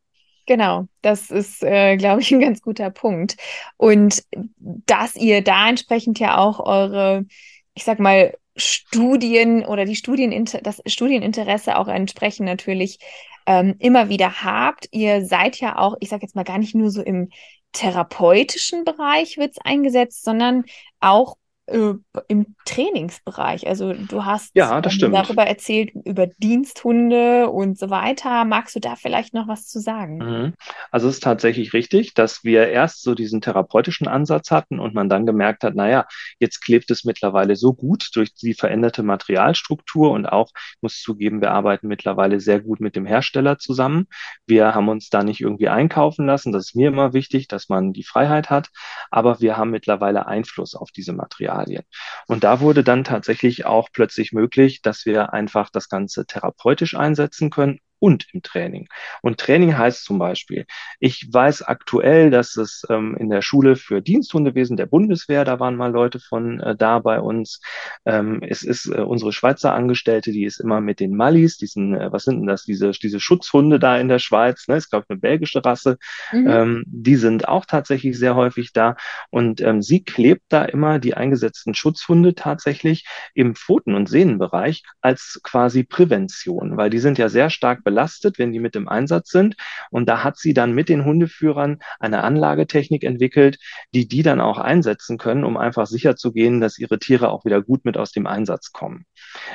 Genau, 0.47 0.87
das 1.03 1.31
ist, 1.31 1.63
äh, 1.63 1.97
glaube 1.97 2.23
ich, 2.23 2.33
ein 2.33 2.41
ganz 2.41 2.63
guter 2.63 2.91
Punkt. 2.91 3.37
Und 3.77 4.25
dass 4.57 5.15
ihr 5.15 5.45
da 5.45 5.69
entsprechend 5.69 6.19
ja 6.19 6.39
auch 6.39 6.59
eure, 6.59 7.27
ich 7.75 7.85
sag 7.85 8.01
mal, 8.01 8.35
Studien 8.59 9.65
oder 9.65 9.85
die 9.85 9.97
Studieninter 9.97 10.61
das 10.61 10.83
Studieninteresse 10.87 11.79
auch 11.79 11.89
entsprechend 11.89 12.47
natürlich 12.47 12.99
ähm, 13.47 13.77
immer 13.79 14.09
wieder 14.09 14.43
habt. 14.45 14.89
Ihr 14.93 15.25
seid 15.25 15.59
ja 15.61 15.79
auch, 15.79 15.97
ich 16.01 16.11
sage 16.11 16.23
jetzt 16.23 16.37
mal 16.37 16.45
gar 16.45 16.59
nicht 16.59 16.75
nur 16.75 16.91
so 16.91 17.03
im 17.03 17.31
therapeutischen 17.73 18.85
Bereich 18.85 19.37
wird 19.37 19.53
es 19.53 19.59
eingesetzt, 19.65 20.25
sondern 20.25 20.65
auch 21.01 21.37
äh, 21.69 21.95
im 22.29 22.55
Trainingsbereich. 22.65 23.67
Also 23.67 23.93
du 23.93 24.25
hast 24.25 24.51
ja, 24.55 24.81
ähm, 24.83 25.13
darüber 25.13 25.45
erzählt, 25.45 25.91
über 26.05 26.27
Diensthunde 26.27 27.49
und 27.51 27.79
so 27.79 27.91
weiter. 27.91 28.45
Magst 28.45 28.77
du 28.77 28.81
da 28.81 28.97
vielleicht 28.97 29.35
noch 29.35 29.49
was 29.49 29.67
zu 29.67 29.81
sagen? 29.81 30.19
Mhm. 30.19 30.55
Also 30.91 31.09
es 31.09 31.17
ist 31.17 31.23
tatsächlich 31.23 31.73
richtig, 31.73 32.15
dass 32.15 32.45
wir 32.45 32.69
erst 32.69 33.03
so 33.03 33.15
diesen 33.15 33.41
therapeutischen 33.41 34.09
Ansatz 34.09 34.51
hatten 34.51 34.81
und 34.81 34.95
man 34.95 35.09
dann 35.09 35.27
gemerkt 35.27 35.65
hat, 35.65 35.75
naja, 35.75 36.07
jetzt 36.39 36.61
klebt 36.61 36.91
es 36.91 37.05
mittlerweile 37.05 37.57
so 37.57 37.75
gut 37.75 38.09
durch 38.15 38.35
die 38.35 38.55
veränderte 38.55 39.03
Materialstruktur 39.03 40.11
und 40.11 40.27
auch, 40.27 40.51
ich 40.55 40.83
muss 40.83 41.01
zugeben, 41.01 41.41
wir 41.41 41.53
arbeiten 41.53 41.89
mittlerweile 41.89 42.41
sehr 42.41 42.61
gut 42.61 42.81
mit 42.81 42.97
dem 42.97 43.07
Hersteller 43.07 43.59
zusammen. 43.59 44.07
Wir 44.47 44.75
haben 44.75 44.89
uns 44.89 45.11
da 45.11 45.23
nicht 45.23 45.41
irgendwie 45.41 45.69
einkaufen 45.69 46.27
lassen. 46.27 46.53
Das 46.53 46.69
ist 46.69 46.75
mir 46.77 46.89
immer 46.89 47.13
wichtig, 47.13 47.49
dass 47.49 47.69
man 47.69 47.93
die 47.93 48.05
Freiheit 48.05 48.51
hat. 48.51 48.71
Aber 49.11 49.41
wir 49.41 49.57
haben 49.57 49.71
mittlerweile 49.71 50.27
Einfluss 50.27 50.75
auf 50.75 50.91
diese 50.91 51.13
Materialien. 51.13 51.58
Materialien. 51.59 51.85
Und 52.27 52.45
da 52.45 52.61
wurde 52.61 52.85
dann 52.85 53.05
tatsächlich 53.05 53.67
auch 53.67 53.89
plötzlich 53.93 54.33
möglich, 54.33 54.83
dass 54.83 55.05
wir 55.07 55.33
einfach 55.33 55.71
das 55.71 55.89
Ganze 55.89 56.27
therapeutisch 56.27 56.95
einsetzen 56.95 57.51
können 57.51 57.81
und 57.99 58.27
im 58.33 58.43
Training. 58.43 58.89
Und 59.23 59.39
Training 59.39 59.77
heißt 59.77 60.05
zum 60.05 60.19
Beispiel, 60.19 60.67
ich 61.01 61.29
weiß 61.33 61.63
aktuell, 61.63 62.31
dass 62.31 62.57
es 62.57 62.85
ähm, 62.91 63.17
in 63.19 63.31
der 63.31 63.43
Schule 63.43 63.77
für 63.77 64.01
Diensthundewesen 64.03 64.77
der 64.77 64.87
Bundeswehr, 64.87 65.45
da 65.45 65.61
waren 65.61 65.77
mal 65.77 65.91
Leute 65.91 66.21
von 66.21 66.61
äh, 66.61 66.77
da 66.77 66.99
bei 66.99 67.21
uns. 67.21 67.61
Ähm, 68.05 68.43
es 68.43 68.63
ist 68.63 68.87
äh, 68.87 69.01
unsere 69.01 69.33
Schweizer 69.33 69.75
Angestellte, 69.75 70.33
die 70.33 70.45
ist 70.45 70.61
immer 70.61 70.81
mit 70.81 71.01
den 71.01 71.17
Mallis, 71.17 71.57
diesen, 71.57 71.95
äh, 71.95 72.13
was 72.13 72.25
sind 72.25 72.41
denn 72.41 72.47
das, 72.47 72.65
diese, 72.65 72.91
diese 72.91 73.21
Schutzhunde 73.21 73.79
da 73.79 73.99
in 73.99 74.09
der 74.09 74.19
Schweiz, 74.19 74.69
ne, 74.69 74.77
ist 74.77 74.91
glaube 74.91 75.05
ich 75.07 75.11
eine 75.11 75.21
belgische 75.21 75.65
Rasse, 75.65 75.99
mhm. 76.33 76.47
ähm, 76.49 76.85
die 76.87 77.17
sind 77.17 77.49
auch 77.49 77.67
tatsächlich 77.67 78.19
sehr 78.19 78.35
häufig 78.35 78.73
da. 78.73 78.97
Und 79.31 79.61
ähm, 79.61 79.83
sie 79.83 80.05
klebt 80.05 80.45
da 80.49 80.65
immer 80.65 80.99
die 80.99 81.15
eingesetzten 81.15 81.75
Schutzhunde 81.75 82.35
tatsächlich 82.35 83.07
im 83.35 83.55
Pfoten- 83.55 83.95
und 83.95 84.09
Sehnenbereich 84.09 84.83
als 85.01 85.41
quasi 85.43 85.85
Prävention, 85.85 86.77
weil 86.77 86.91
die 86.91 86.99
sind 86.99 87.19
ja 87.19 87.29
sehr 87.29 87.51
stark 87.51 87.85
belastet, 87.89 88.39
wenn 88.39 88.53
die 88.53 88.61
mit 88.61 88.77
im 88.77 88.87
Einsatz 88.87 89.31
sind. 89.31 89.57
Und 89.91 90.11
da 90.11 90.23
hat 90.23 90.37
sie 90.37 90.53
dann 90.53 90.75
mit 90.75 90.91
den 90.91 91.07
Hundeführern 91.07 91.79
eine 91.99 92.23
Anlagetechnik 92.23 93.03
entwickelt, 93.03 93.59
die 93.95 94.07
die 94.07 94.23
dann 94.23 94.43
auch 94.43 94.59
einsetzen 94.59 95.17
können, 95.17 95.43
um 95.45 95.57
einfach 95.57 95.87
sicherzugehen, 95.87 96.61
dass 96.61 96.79
ihre 96.79 96.99
Tiere 96.99 97.31
auch 97.31 97.47
wieder 97.47 97.63
gut 97.63 97.87
mit 97.87 97.97
aus 97.97 98.13
dem 98.13 98.27
Einsatz 98.27 98.73
kommen. 98.73 99.07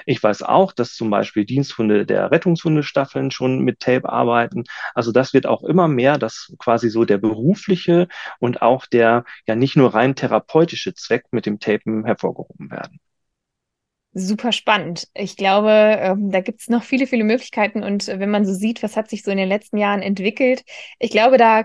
Ich 0.07 0.21
weiß 0.23 0.41
auch, 0.41 0.73
dass 0.73 0.95
zum 0.95 1.11
Beispiel 1.11 1.45
Diensthunde 1.45 2.07
der 2.07 2.31
Rettungshundestaffeln 2.31 3.29
schon 3.29 3.59
mit 3.59 3.79
Tape 3.79 4.09
arbeiten. 4.09 4.63
Also 4.95 5.11
das 5.11 5.33
wird 5.33 5.45
auch 5.45 5.63
immer 5.63 5.87
mehr, 5.87 6.17
dass 6.17 6.51
quasi 6.57 6.89
so 6.89 7.05
der 7.05 7.19
berufliche 7.19 8.07
und 8.39 8.63
auch 8.63 8.87
der 8.87 9.25
ja 9.45 9.55
nicht 9.55 9.75
nur 9.75 9.93
rein 9.93 10.15
therapeutische 10.15 10.95
Zweck 10.95 11.25
mit 11.31 11.45
dem 11.45 11.59
Tapen 11.59 12.03
hervorgehoben 12.05 12.71
werden 12.71 12.99
super 14.13 14.51
spannend. 14.51 15.07
Ich 15.13 15.35
glaube, 15.35 15.71
ähm, 15.71 16.31
da 16.31 16.41
gibt 16.41 16.61
es 16.61 16.69
noch 16.69 16.83
viele, 16.83 17.07
viele 17.07 17.23
Möglichkeiten. 17.23 17.83
Und 17.83 18.07
wenn 18.07 18.29
man 18.29 18.45
so 18.45 18.53
sieht, 18.53 18.83
was 18.83 18.95
hat 18.95 19.09
sich 19.09 19.23
so 19.23 19.31
in 19.31 19.37
den 19.37 19.49
letzten 19.49 19.77
Jahren 19.77 20.01
entwickelt, 20.01 20.63
ich 20.99 21.11
glaube, 21.11 21.37
da 21.37 21.63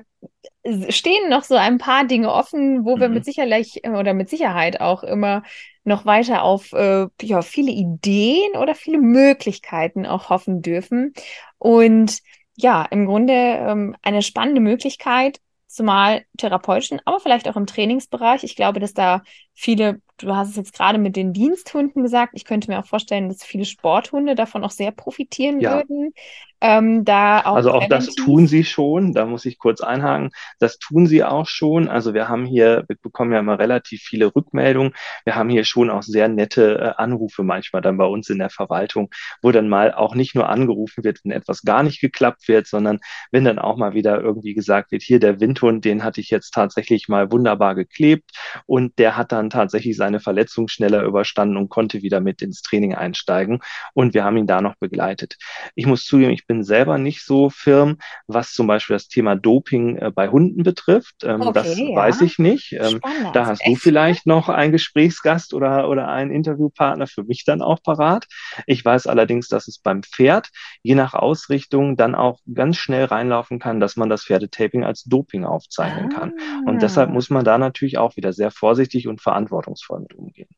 stehen 0.89 1.29
noch 1.29 1.45
so 1.45 1.55
ein 1.57 1.79
paar 1.79 2.05
Dinge 2.05 2.33
offen, 2.33 2.85
wo 2.85 2.97
mhm. 2.97 3.01
wir 3.01 3.09
mit 3.09 3.25
Sicherheit 3.25 3.69
oder 3.87 4.15
mit 4.15 4.29
Sicherheit 4.29 4.81
auch 4.81 5.03
immer 5.03 5.43
noch 5.85 6.05
weiter 6.05 6.43
auf 6.43 6.73
äh, 6.73 7.07
ja, 7.23 7.43
viele 7.43 7.71
Ideen 7.71 8.57
oder 8.57 8.75
viele 8.75 8.99
Möglichkeiten 8.99 10.07
auch 10.07 10.29
hoffen 10.29 10.63
dürfen. 10.63 11.15
Und 11.59 12.19
ja, 12.57 12.85
im 12.91 13.07
Grunde 13.07 13.33
ähm, 13.33 13.97
eine 14.03 14.23
spannende 14.23 14.61
Möglichkeit, 14.61 15.41
zumal 15.67 16.25
therapeutischen, 16.37 17.01
aber 17.05 17.21
vielleicht 17.21 17.49
auch 17.49 17.57
im 17.57 17.67
Trainingsbereich. 17.67 18.43
Ich 18.43 18.57
glaube, 18.57 18.81
dass 18.81 18.95
da 18.95 19.23
viele 19.55 20.01
du 20.19 20.35
hast 20.35 20.51
es 20.51 20.57
jetzt 20.57 20.75
gerade 20.75 20.99
mit 20.99 21.17
den 21.17 21.33
Diensthunden 21.33 22.03
gesagt. 22.03 22.33
Ich 22.35 22.45
könnte 22.45 22.71
mir 22.71 22.79
auch 22.79 22.87
vorstellen, 22.87 23.29
dass 23.29 23.45
viele 23.45 23.65
Sporthunde 23.65 24.35
davon 24.35 24.65
auch 24.65 24.71
sehr 24.71 24.91
profitieren 24.91 25.61
ja. 25.61 25.77
würden. 25.77 26.13
Ähm, 26.61 27.05
da 27.05 27.41
auch 27.45 27.55
also 27.55 27.71
auch 27.71 27.87
das 27.89 28.15
tun 28.17 28.49
sie 28.49 28.65
schon, 28.65 29.13
da 29.13 29.27
muss 29.27 29.45
ich 29.45 29.59
kurz 29.59 29.81
einhaken, 29.81 30.31
das 30.59 30.79
tun 30.79 31.07
sie 31.07 31.23
auch 31.23 31.47
schon. 31.47 31.89
Also 31.89 32.15
wir 32.15 32.29
haben 32.29 32.47
hier, 32.47 32.85
wir 32.89 32.97
bekommen 33.01 33.33
ja 33.33 33.39
immer 33.39 33.61
relativ 33.61 34.03
viele 34.03 34.35
Rückmeldungen. 34.35 34.93
Wir 35.25 35.37
haben 35.37 35.51
hier 35.51 35.65
schon 35.65 35.89
auch 35.89 36.03
sehr 36.03 36.29
nette 36.29 36.79
äh, 36.79 37.01
Anrufe 37.01 37.45
manchmal 37.45 37.81
dann 37.81 37.97
bei 37.97 38.07
uns 38.07 38.29
in 38.29 38.39
der 38.39 38.51
Verwaltung, 38.51 39.09
wo 39.41 39.53
dann 39.53 39.69
mal 39.69 39.95
auch 39.95 40.17
nicht 40.17 40.35
nur 40.35 40.49
angerufen 40.49 41.05
wird, 41.05 41.21
wenn 41.23 41.31
etwas 41.31 41.63
gar 41.63 41.85
nicht 41.85 42.01
geklappt 42.01 42.49
wird, 42.49 42.67
sondern 42.67 42.99
wenn 43.31 43.45
dann 43.45 43.61
auch 43.61 43.77
mal 43.77 43.95
wieder 43.95 44.21
irgendwie 44.21 44.55
gesagt 44.55 44.91
wird, 44.91 45.03
hier 45.03 45.21
der 45.21 45.39
Windhund, 45.39 45.85
den 45.85 46.03
hatte 46.03 46.21
ich 46.21 46.31
jetzt 46.31 46.51
tatsächlich 46.55 47.09
mal 47.09 47.31
wunderbar 47.31 47.77
geklebt 47.77 48.33
und 48.67 48.99
der 48.99 49.17
hat 49.17 49.31
dann 49.31 49.51
tatsächlich 49.51 49.97
seine 50.09 50.21
Verletzung 50.21 50.69
schneller 50.69 51.03
überstanden 51.03 51.59
und 51.59 51.69
konnte 51.69 52.03
wieder 52.03 52.21
mit 52.21 52.41
ins 52.41 52.63
Training 52.63 52.95
einsteigen. 52.95 53.61
Und 53.93 54.15
wir 54.15 54.25
haben 54.25 54.39
ihn 54.39 54.47
da 54.47 54.63
noch 54.63 54.77
begleitet. 54.77 55.37
Ich 55.75 55.87
muss 55.87 56.05
zugeben, 56.07 56.31
ich 56.31 56.47
bin 56.47 56.65
selber 56.65 56.97
nicht 56.97 57.25
so 57.25 57.51
firm, 57.51 57.99
was 58.27 58.53
zum 58.53 58.67
Beispiel 58.67 58.97
das 58.97 59.09
Thema 59.09 59.37
Doping 59.37 59.97
äh, 59.97 60.11
bei 60.11 60.29
Hunden 60.29 60.63
betrifft. 60.63 61.25
Ähm, 61.25 61.43
okay, 61.43 61.53
das 61.53 61.79
ja. 61.79 61.95
weiß 61.95 62.23
ich 62.23 62.39
nicht. 62.39 62.73
Ähm, 62.73 63.01
da 63.35 63.47
hast 63.47 63.67
du 63.67 63.75
vielleicht 63.75 64.27
noch 64.27 64.49
einen 64.49 64.73
Gesprächsgast 64.73 65.53
oder, 65.53 65.91
oder 65.91 66.09
einen 66.09 66.31
Interviewpartner 66.31 67.07
für 67.07 67.25
mich 67.25 67.45
dann 67.45 67.61
auch 67.61 67.83
parat. 67.83 68.27
Ich 68.67 68.83
weiß 68.83 69.07
allerdings, 69.07 69.49
dass 69.49 69.69
es 69.69 69.79
beim 69.79 70.03
Pferd 70.03 70.49
je 70.83 70.95
nach 70.95 71.13
Ausrichtung 71.13 71.97
dann 71.97 72.15
auch 72.15 72.41
ganz 72.55 72.79
schnell 72.79 73.05
reinlaufen 73.05 73.59
kann, 73.59 73.79
dass 73.79 73.97
man 73.97 74.09
das 74.09 74.25
Pferdetaping 74.25 74.85
als 74.85 75.05
Doping 75.05 75.45
aufzeichnen 75.45 76.11
ah. 76.15 76.19
kann. 76.19 76.33
Und 76.67 76.81
deshalb 76.81 77.11
muss 77.11 77.29
man 77.29 77.45
da 77.45 77.59
natürlich 77.59 77.99
auch 77.99 78.17
wieder 78.17 78.33
sehr 78.33 78.51
vorsichtig 78.51 79.07
und 79.07 79.21
verantwortungsvoll 79.21 79.98
mit 79.99 80.15
umgehen. 80.15 80.49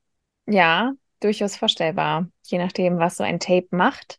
Ja, 0.47 0.93
durchaus 1.21 1.57
vorstellbar, 1.57 2.29
je 2.45 2.59
nachdem, 2.59 2.99
was 2.99 3.17
so 3.17 3.25
ein 3.25 3.41
Tape 3.41 3.69
macht, 3.71 4.19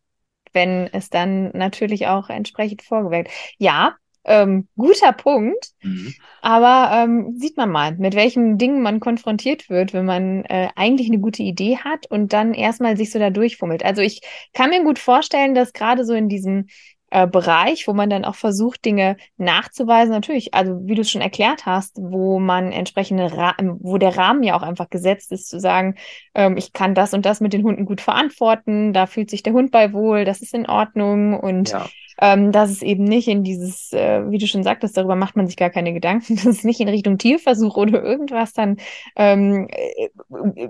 wenn 0.54 0.88
es 0.94 1.10
dann 1.10 1.52
natürlich 1.52 2.08
auch 2.08 2.30
entsprechend 2.30 2.82
vorgewählt. 2.84 3.30
Ja, 3.58 3.96
ähm, 4.24 4.68
guter 4.78 5.14
Punkt. 5.14 5.72
Mhm. 5.82 6.14
Aber 6.42 6.96
ähm, 6.96 7.36
sieht 7.38 7.58
man 7.58 7.70
mal, 7.70 7.96
mit 7.98 8.16
welchen 8.16 8.58
Dingen 8.58 8.82
man 8.82 9.00
konfrontiert 9.00 9.70
wird, 9.70 9.94
wenn 9.94 10.06
man 10.06 10.44
äh, 10.46 10.70
eigentlich 10.76 11.08
eine 11.08 11.20
gute 11.20 11.44
Idee 11.44 11.78
hat 11.78 12.08
und 12.08 12.34
dann 12.34 12.54
erstmal 12.54 12.98
sich 12.98 13.12
so 13.12 13.20
da 13.20 13.30
durchfummelt. 13.30 13.84
Also 13.84 14.02
ich 14.02 14.22
kann 14.54 14.70
mir 14.70 14.84
gut 14.84 15.00
vorstellen, 15.00 15.56
dass 15.56 15.74
gerade 15.74 16.06
so 16.06 16.14
in 16.14 16.30
diesem 16.30 16.68
äh, 17.12 17.28
Bereich, 17.28 17.88
wo 17.88 17.94
man 17.94 18.10
dann 18.10 18.26
auch 18.26 18.36
versucht, 18.36 18.84
Dinge 18.84 19.18
nachzuweisen. 19.38 20.12
Natürlich, 20.12 20.54
also 20.54 20.80
wie 20.84 20.96
du 20.96 21.02
es 21.02 21.12
schon 21.12 21.22
erklärt 21.22 21.66
hast, 21.66 21.98
wo 21.98 22.40
man 22.40 22.72
entsprechende, 22.72 23.38
Ra 23.38 23.56
wo 23.80 23.98
der 23.98 24.18
Rahmen 24.18 24.44
ja 24.44 24.58
auch 24.58 24.64
einfach 24.64 24.90
gesetzt 24.90 25.32
ist, 25.32 25.50
zu 25.50 25.60
sagen, 25.60 25.96
ähm, 26.34 26.58
ich 26.58 26.74
kann 26.74 26.96
das 26.96 27.14
und 27.14 27.26
das 27.26 27.42
mit 27.42 27.54
den 27.54 27.64
Hunden 27.64 27.86
gut 27.86 28.02
verantworten, 28.02 28.94
da 28.94 29.06
fühlt 29.06 29.30
sich 29.30 29.44
der 29.44 29.54
Hund 29.54 29.72
bei 29.72 29.94
wohl, 29.94 30.26
das 30.26 30.42
ist 30.42 30.54
in 30.54 30.68
Ordnung 30.68 31.40
und 31.40 31.72
ja 31.72 31.86
ähm, 32.20 32.52
dass 32.52 32.70
es 32.70 32.82
eben 32.82 33.04
nicht 33.04 33.28
in 33.28 33.44
dieses, 33.44 33.94
äh, 33.94 34.30
wie 34.30 34.38
du 34.38 34.48
schon 34.48 34.64
sagtest, 34.64 34.98
darüber 34.98 35.16
macht 35.16 35.36
man 35.36 35.48
sich 35.48 35.58
gar 35.58 35.70
keine 35.70 35.94
Gedanken, 35.94 36.36
dass 36.36 36.46
es 36.46 36.64
nicht 36.64 36.80
in 36.80 36.90
Richtung 36.90 37.18
Tierversuch 37.18 37.78
oder 37.78 38.04
irgendwas 38.04 38.54
dann 38.54 38.78
ähm, 39.16 39.68
äh, 39.70 40.10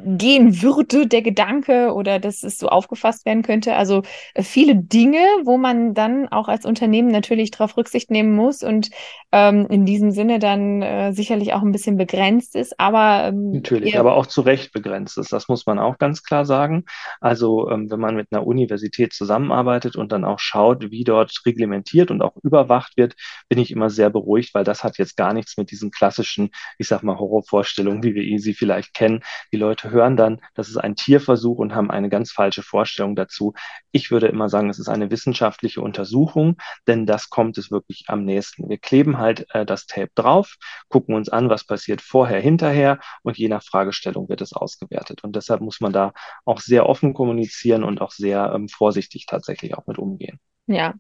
gehen 0.05 0.61
würde, 0.61 1.07
der 1.07 1.21
Gedanke 1.21 1.93
oder 1.93 2.19
dass 2.19 2.43
es 2.43 2.57
so 2.57 2.67
aufgefasst 2.67 3.25
werden 3.25 3.43
könnte. 3.43 3.75
Also 3.75 4.03
äh, 4.33 4.43
viele 4.43 4.75
Dinge, 4.75 5.23
wo 5.43 5.57
man 5.57 5.93
dann 5.93 6.27
auch 6.29 6.47
als 6.47 6.65
Unternehmen 6.65 7.09
natürlich 7.09 7.51
darauf 7.51 7.77
Rücksicht 7.77 8.11
nehmen 8.11 8.35
muss 8.35 8.63
und 8.63 8.89
ähm, 9.31 9.67
in 9.69 9.85
diesem 9.85 10.11
Sinne 10.11 10.39
dann 10.39 10.81
äh, 10.81 11.13
sicherlich 11.13 11.53
auch 11.53 11.61
ein 11.61 11.71
bisschen 11.71 11.97
begrenzt 11.97 12.55
ist, 12.55 12.79
aber 12.79 13.27
ähm, 13.27 13.51
natürlich, 13.51 13.97
aber 13.97 14.15
auch 14.15 14.25
zu 14.25 14.41
Recht 14.41 14.73
begrenzt 14.73 15.17
ist. 15.17 15.31
Das 15.31 15.47
muss 15.47 15.65
man 15.65 15.79
auch 15.79 15.97
ganz 15.97 16.23
klar 16.23 16.45
sagen. 16.45 16.85
Also 17.19 17.69
ähm, 17.69 17.89
wenn 17.89 17.99
man 17.99 18.15
mit 18.15 18.27
einer 18.31 18.45
Universität 18.45 19.13
zusammenarbeitet 19.13 19.95
und 19.95 20.11
dann 20.11 20.25
auch 20.25 20.39
schaut, 20.39 20.91
wie 20.91 21.03
dort 21.03 21.30
reglementiert 21.45 22.11
und 22.11 22.21
auch 22.21 22.35
überwacht 22.43 22.97
wird, 22.97 23.15
bin 23.49 23.59
ich 23.59 23.71
immer 23.71 23.89
sehr 23.89 24.09
beruhigt, 24.09 24.53
weil 24.53 24.63
das 24.63 24.83
hat 24.83 24.97
jetzt 24.97 25.17
gar 25.17 25.33
nichts 25.33 25.57
mit 25.57 25.71
diesen 25.71 25.91
klassischen, 25.91 26.49
ich 26.77 26.87
sag 26.87 27.03
mal, 27.03 27.17
Horrorvorstellungen, 27.17 28.03
wie 28.03 28.15
wir 28.15 28.39
sie 28.39 28.53
vielleicht 28.53 28.93
kennen. 28.93 29.23
Die 29.51 29.57
Leute 29.57 29.91
hören 29.91 30.17
dann, 30.17 30.41
das 30.55 30.69
ist 30.69 30.77
ein 30.77 30.95
Tierversuch 30.95 31.57
und 31.57 31.75
haben 31.75 31.91
eine 31.91 32.09
ganz 32.09 32.31
falsche 32.31 32.63
Vorstellung 32.63 33.15
dazu. 33.15 33.53
Ich 33.91 34.11
würde 34.11 34.27
immer 34.27 34.49
sagen, 34.49 34.69
es 34.69 34.79
ist 34.79 34.89
eine 34.89 35.11
wissenschaftliche 35.11 35.81
Untersuchung, 35.81 36.57
denn 36.87 37.05
das 37.05 37.29
kommt 37.29 37.57
es 37.57 37.71
wirklich 37.71 38.05
am 38.07 38.23
nächsten. 38.23 38.69
Wir 38.69 38.77
kleben 38.77 39.17
halt 39.17 39.45
äh, 39.53 39.65
das 39.65 39.85
Tape 39.85 40.11
drauf, 40.15 40.55
gucken 40.89 41.15
uns 41.15 41.29
an, 41.29 41.49
was 41.49 41.65
passiert 41.65 42.01
vorher, 42.01 42.39
hinterher 42.39 42.99
und 43.23 43.37
je 43.37 43.47
nach 43.47 43.63
Fragestellung 43.63 44.29
wird 44.29 44.41
es 44.41 44.53
ausgewertet. 44.53 45.23
Und 45.23 45.35
deshalb 45.35 45.61
muss 45.61 45.81
man 45.81 45.93
da 45.93 46.13
auch 46.45 46.59
sehr 46.59 46.87
offen 46.87 47.13
kommunizieren 47.13 47.83
und 47.83 48.01
auch 48.01 48.11
sehr 48.11 48.51
ähm, 48.53 48.67
vorsichtig 48.69 49.25
tatsächlich 49.25 49.75
auch 49.75 49.87
mit 49.87 49.97
umgehen. 49.97 50.39
Ja, 50.67 50.93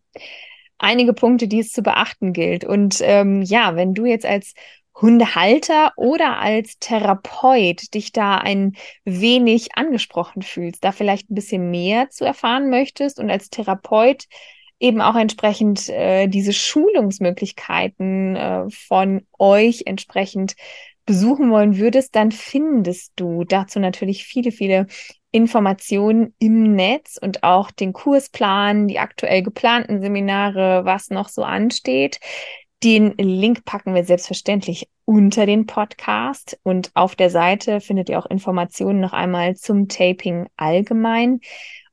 einige 0.77 1.13
Punkte, 1.13 1.47
die 1.47 1.59
es 1.59 1.71
zu 1.71 1.81
beachten 1.81 2.33
gilt. 2.33 2.65
Und 2.65 2.99
ähm, 3.01 3.41
ja, 3.41 3.75
wenn 3.75 3.93
du 3.93 4.05
jetzt 4.05 4.25
als 4.25 4.53
Hundehalter 4.99 5.93
oder 5.95 6.39
als 6.39 6.77
Therapeut 6.79 7.93
dich 7.93 8.11
da 8.11 8.37
ein 8.37 8.73
wenig 9.05 9.75
angesprochen 9.75 10.41
fühlst, 10.41 10.83
da 10.83 10.91
vielleicht 10.91 11.29
ein 11.29 11.35
bisschen 11.35 11.71
mehr 11.71 12.09
zu 12.09 12.25
erfahren 12.25 12.69
möchtest 12.69 13.19
und 13.19 13.29
als 13.29 13.49
Therapeut 13.49 14.25
eben 14.79 15.01
auch 15.01 15.15
entsprechend 15.15 15.89
äh, 15.89 16.27
diese 16.27 16.53
Schulungsmöglichkeiten 16.53 18.35
äh, 18.35 18.69
von 18.69 19.25
euch 19.37 19.83
entsprechend 19.85 20.55
besuchen 21.05 21.51
wollen 21.51 21.77
würdest, 21.77 22.15
dann 22.15 22.31
findest 22.31 23.13
du 23.15 23.43
dazu 23.43 23.79
natürlich 23.79 24.25
viele, 24.25 24.51
viele 24.51 24.87
Informationen 25.31 26.33
im 26.39 26.75
Netz 26.75 27.17
und 27.21 27.43
auch 27.43 27.71
den 27.71 27.93
Kursplan, 27.93 28.87
die 28.87 28.99
aktuell 28.99 29.43
geplanten 29.43 30.01
Seminare, 30.01 30.85
was 30.85 31.09
noch 31.09 31.29
so 31.29 31.43
ansteht. 31.43 32.19
Den 32.83 33.15
Link 33.17 33.63
packen 33.63 33.93
wir 33.93 34.03
selbstverständlich 34.03 34.89
unter 35.05 35.45
den 35.45 35.67
Podcast 35.67 36.59
und 36.63 36.91
auf 36.95 37.15
der 37.15 37.29
Seite 37.29 37.79
findet 37.79 38.09
ihr 38.09 38.17
auch 38.17 38.25
Informationen 38.25 38.99
noch 38.99 39.13
einmal 39.13 39.55
zum 39.55 39.87
Taping 39.87 40.47
allgemein. 40.57 41.41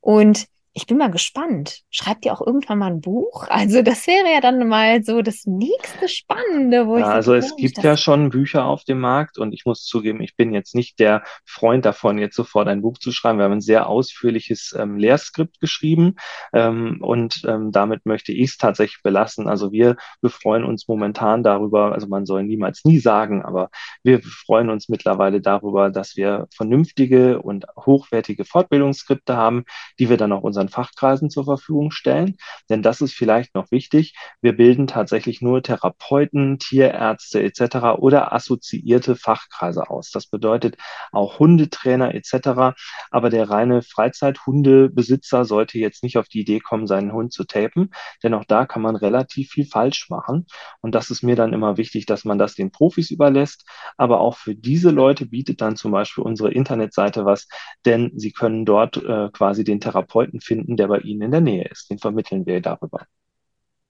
Und 0.01 0.47
ich 0.79 0.87
bin 0.87 0.97
mal 0.97 1.11
gespannt. 1.11 1.81
Schreibt 1.89 2.25
ihr 2.25 2.31
auch 2.31 2.39
irgendwann 2.45 2.79
mal 2.79 2.87
ein 2.87 3.01
Buch? 3.01 3.47
Also 3.59 3.81
das 3.81 4.07
wäre 4.07 4.31
ja 4.33 4.39
dann 4.39 4.69
mal 4.69 5.03
so 5.03 5.21
das 5.21 5.45
nächste 5.45 6.07
Spannende, 6.07 6.87
wo 6.87 6.97
ja, 6.97 7.01
ich. 7.01 7.05
Also 7.07 7.33
es 7.33 7.55
gibt 7.57 7.79
ja 7.79 7.97
schon 7.97 8.29
Bücher 8.29 8.63
auf 8.65 8.85
dem 8.85 9.01
Markt 9.01 9.37
und 9.37 9.51
ich 9.53 9.65
muss 9.65 9.83
zugeben, 9.83 10.21
ich 10.21 10.37
bin 10.37 10.53
jetzt 10.53 10.75
nicht 10.75 10.97
der 10.99 11.23
Freund 11.45 11.83
davon, 11.83 12.17
jetzt 12.17 12.37
sofort 12.37 12.69
ein 12.69 12.81
Buch 12.81 12.97
zu 12.97 13.11
schreiben. 13.11 13.37
Wir 13.37 13.45
haben 13.45 13.53
ein 13.53 13.61
sehr 13.61 13.89
ausführliches 13.89 14.73
ähm, 14.77 14.97
Lehrskript 14.97 15.59
geschrieben 15.59 16.15
ähm, 16.53 16.99
und 17.01 17.41
ähm, 17.45 17.73
damit 17.73 18.05
möchte 18.05 18.31
ich 18.31 18.51
es 18.51 18.57
tatsächlich 18.57 19.03
belassen. 19.03 19.49
Also 19.49 19.73
wir 19.73 19.97
befreuen 20.21 20.63
uns 20.63 20.87
momentan 20.87 21.43
darüber, 21.43 21.91
also 21.91 22.07
man 22.07 22.25
soll 22.25 22.43
niemals 22.43 22.85
nie 22.85 22.99
sagen, 22.99 23.41
aber 23.41 23.71
wir 24.03 24.21
freuen 24.21 24.69
uns 24.69 24.87
mittlerweile 24.87 25.41
darüber, 25.41 25.89
dass 25.89 26.15
wir 26.15 26.47
vernünftige 26.55 27.41
und 27.41 27.65
hochwertige 27.75 28.45
Fortbildungsskripte 28.45 29.35
haben, 29.35 29.65
die 29.99 30.09
wir 30.09 30.15
dann 30.15 30.31
auch 30.31 30.43
unseren 30.43 30.68
Fachkreisen 30.69 31.29
zur 31.29 31.45
Verfügung 31.45 31.91
stellen. 31.91 32.37
Denn 32.69 32.81
das 32.81 33.01
ist 33.01 33.13
vielleicht 33.13 33.55
noch 33.55 33.71
wichtig. 33.71 34.15
Wir 34.41 34.55
bilden 34.55 34.87
tatsächlich 34.87 35.41
nur 35.41 35.61
Therapeuten, 35.61 36.59
Tierärzte 36.59 37.41
etc. 37.43 37.97
oder 37.97 38.33
assoziierte 38.33 39.15
Fachkreise 39.15 39.89
aus. 39.89 40.11
Das 40.11 40.27
bedeutet 40.27 40.77
auch 41.11 41.39
Hundetrainer 41.39 42.13
etc. 42.15 42.75
Aber 43.11 43.29
der 43.29 43.49
reine 43.49 43.81
Freizeithundebesitzer 43.81 45.45
sollte 45.45 45.79
jetzt 45.79 46.03
nicht 46.03 46.17
auf 46.17 46.27
die 46.27 46.41
Idee 46.41 46.59
kommen, 46.59 46.87
seinen 46.87 47.11
Hund 47.13 47.33
zu 47.33 47.43
tapen, 47.43 47.91
denn 48.23 48.33
auch 48.33 48.45
da 48.45 48.65
kann 48.65 48.81
man 48.81 48.95
relativ 48.95 49.49
viel 49.49 49.65
falsch 49.65 50.09
machen. 50.09 50.45
Und 50.81 50.95
das 50.95 51.09
ist 51.09 51.23
mir 51.23 51.35
dann 51.35 51.53
immer 51.53 51.77
wichtig, 51.77 52.05
dass 52.05 52.25
man 52.25 52.37
das 52.37 52.55
den 52.55 52.71
Profis 52.71 53.11
überlässt. 53.11 53.65
Aber 53.97 54.19
auch 54.19 54.37
für 54.37 54.55
diese 54.55 54.91
Leute 54.91 55.25
bietet 55.25 55.61
dann 55.61 55.75
zum 55.75 55.91
Beispiel 55.91 56.23
unsere 56.23 56.51
Internetseite 56.51 57.25
was, 57.25 57.47
denn 57.85 58.11
sie 58.15 58.31
können 58.31 58.65
dort 58.65 58.97
äh, 58.97 59.29
quasi 59.31 59.63
den 59.63 59.79
Therapeuten 59.79 60.41
finden, 60.49 60.75
der 60.75 60.87
bei 60.87 60.99
Ihnen 60.99 61.21
in 61.21 61.31
der 61.31 61.41
Nähe 61.41 61.65
ist. 61.69 61.89
Den 61.89 61.99
vermitteln 61.99 62.45
wir 62.45 62.59
darüber. 62.59 63.05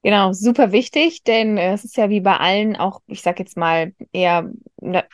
Genau, 0.02 0.32
super 0.32 0.72
wichtig, 0.72 1.24
denn 1.24 1.58
es 1.58 1.84
ist 1.84 1.98
ja 1.98 2.10
wie 2.10 2.22
bei 2.22 2.38
allen 2.38 2.78
auch, 2.78 3.02
ich 3.08 3.22
sag 3.22 3.40
jetzt 3.40 3.58
mal, 3.58 3.94
eher, 4.14 4.50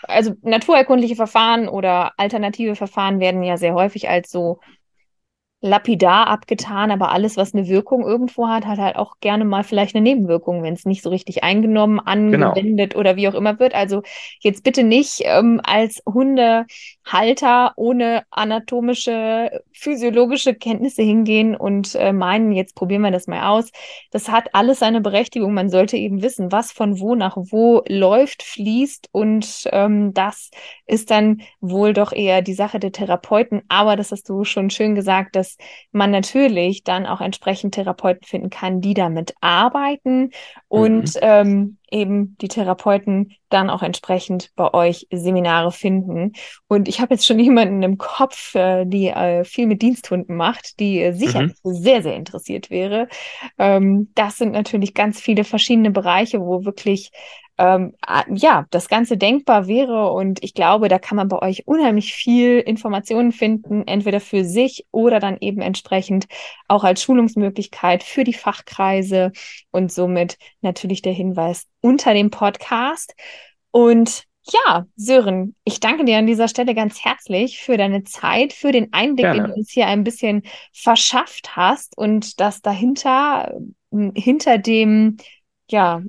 also 0.03 0.33
naturerkundliche 0.43 1.15
Verfahren 1.15 1.67
oder 1.67 2.11
alternative 2.17 2.75
Verfahren 2.75 3.19
werden 3.19 3.41
ja 3.41 3.57
sehr 3.57 3.73
häufig 3.73 4.09
als 4.09 4.29
so 4.29 4.59
lapidar 5.65 6.27
abgetan, 6.27 6.91
aber 6.91 7.11
alles, 7.11 7.37
was 7.37 7.55
eine 7.55 7.67
Wirkung 7.67 8.05
irgendwo 8.05 8.47
hat, 8.47 8.67
hat 8.67 8.77
halt 8.77 8.97
auch 8.97 9.15
gerne 9.19 9.45
mal 9.45 9.63
vielleicht 9.63 9.95
eine 9.95 10.03
Nebenwirkung, 10.03 10.61
wenn 10.61 10.75
es 10.75 10.85
nicht 10.85 11.01
so 11.01 11.09
richtig 11.09 11.43
eingenommen, 11.43 11.97
genau. 12.05 12.49
angewendet 12.49 12.91
genau. 12.91 12.99
oder 12.99 13.15
wie 13.15 13.27
auch 13.27 13.33
immer 13.33 13.57
wird. 13.57 13.73
Also 13.73 14.03
jetzt 14.41 14.63
bitte 14.63 14.83
nicht 14.83 15.21
ähm, 15.23 15.59
als 15.63 16.03
Hundehalter 16.05 17.73
ohne 17.77 18.23
anatomische, 18.29 19.63
physiologische 19.77 20.55
Kenntnisse 20.55 21.01
hingehen 21.01 21.55
und 21.55 21.95
äh, 21.95 22.13
meinen, 22.13 22.51
jetzt 22.51 22.75
probieren 22.75 23.01
wir 23.01 23.11
das 23.11 23.27
mal 23.27 23.47
aus. 23.47 23.71
Das 24.11 24.29
hat 24.29 24.53
alles 24.53 24.79
seine 24.79 25.01
Berechtigung. 25.01 25.53
Man 25.53 25.69
sollte 25.69 25.97
eben 25.97 26.21
wissen, 26.21 26.51
was 26.51 26.71
von 26.71 26.99
wo 26.99 27.15
nach 27.15 27.37
wo 27.37 27.83
läuft, 27.87 28.43
fließt 28.43 29.09
und 29.11 29.67
ähm, 29.71 30.13
das 30.13 30.51
ist 30.85 31.11
dann 31.11 31.41
wohl 31.59 31.93
doch 31.93 32.11
eher 32.13 32.41
die 32.41 32.53
Sache 32.53 32.79
der 32.79 32.91
Therapeuten. 32.91 33.61
Aber 33.67 33.95
das 33.95 34.11
hast 34.11 34.29
du 34.29 34.43
schon 34.43 34.69
schön 34.69 34.95
gesagt, 34.95 35.35
dass 35.35 35.57
man 35.91 36.11
natürlich 36.11 36.83
dann 36.83 37.05
auch 37.05 37.21
entsprechend 37.21 37.75
Therapeuten 37.75 38.25
finden 38.25 38.49
kann, 38.49 38.81
die 38.81 38.93
damit 38.93 39.35
arbeiten 39.41 40.31
und 40.67 41.15
mhm. 41.15 41.19
ähm, 41.21 41.77
eben 41.95 42.35
die 42.41 42.49
Therapeuten 42.49 43.31
dann 43.49 43.69
auch 43.69 43.81
entsprechend 43.81 44.51
bei 44.55 44.73
euch 44.73 45.07
Seminare 45.11 45.71
finden. 45.71 46.33
Und 46.67 46.87
ich 46.87 46.99
habe 46.99 47.13
jetzt 47.13 47.25
schon 47.25 47.39
jemanden 47.39 47.81
im 47.81 47.97
Kopf, 47.97 48.53
äh, 48.55 48.85
die 48.85 49.07
äh, 49.07 49.45
viel 49.45 49.65
mit 49.65 49.81
Diensthunden 49.81 50.35
macht, 50.35 50.79
die 50.79 51.01
äh, 51.01 51.13
sicherlich 51.13 51.53
mhm. 51.63 51.73
sehr, 51.73 52.03
sehr 52.03 52.15
interessiert 52.15 52.69
wäre. 52.69 53.07
Ähm, 53.57 54.11
das 54.15 54.37
sind 54.37 54.51
natürlich 54.51 54.93
ganz 54.93 55.19
viele 55.19 55.43
verschiedene 55.43 55.91
Bereiche, 55.91 56.41
wo 56.41 56.65
wirklich 56.65 57.11
ähm, 57.57 57.93
ja, 58.29 58.65
das 58.69 58.89
Ganze 58.89 59.17
denkbar 59.17 59.67
wäre. 59.67 60.11
Und 60.11 60.43
ich 60.43 60.53
glaube, 60.53 60.89
da 60.89 60.99
kann 60.99 61.15
man 61.15 61.27
bei 61.27 61.41
euch 61.41 61.67
unheimlich 61.67 62.13
viel 62.13 62.59
Informationen 62.59 63.31
finden, 63.31 63.87
entweder 63.87 64.19
für 64.19 64.43
sich 64.43 64.85
oder 64.91 65.19
dann 65.19 65.37
eben 65.39 65.61
entsprechend 65.61 66.27
auch 66.67 66.83
als 66.83 67.01
Schulungsmöglichkeit 67.01 68.03
für 68.03 68.23
die 68.23 68.33
Fachkreise 68.33 69.31
und 69.71 69.91
somit 69.91 70.37
natürlich 70.61 71.01
der 71.01 71.13
Hinweis 71.13 71.67
unter 71.81 72.13
dem 72.13 72.29
Podcast. 72.29 73.15
Und 73.71 74.25
ja, 74.51 74.85
Sören, 74.95 75.55
ich 75.63 75.79
danke 75.79 76.05
dir 76.05 76.17
an 76.17 76.27
dieser 76.27 76.47
Stelle 76.47 76.75
ganz 76.75 77.03
herzlich 77.03 77.59
für 77.59 77.77
deine 77.77 78.03
Zeit, 78.03 78.53
für 78.53 78.71
den 78.71 78.93
Einblick, 78.93 79.25
Gerne. 79.25 79.41
den 79.41 79.47
du 79.47 79.53
uns 79.55 79.71
hier 79.71 79.87
ein 79.87 80.03
bisschen 80.03 80.43
verschafft 80.71 81.55
hast 81.55 81.97
und 81.97 82.39
das 82.39 82.61
dahinter, 82.61 83.57
hinter 84.13 84.57
dem, 84.59 85.17
ja, 85.69 86.01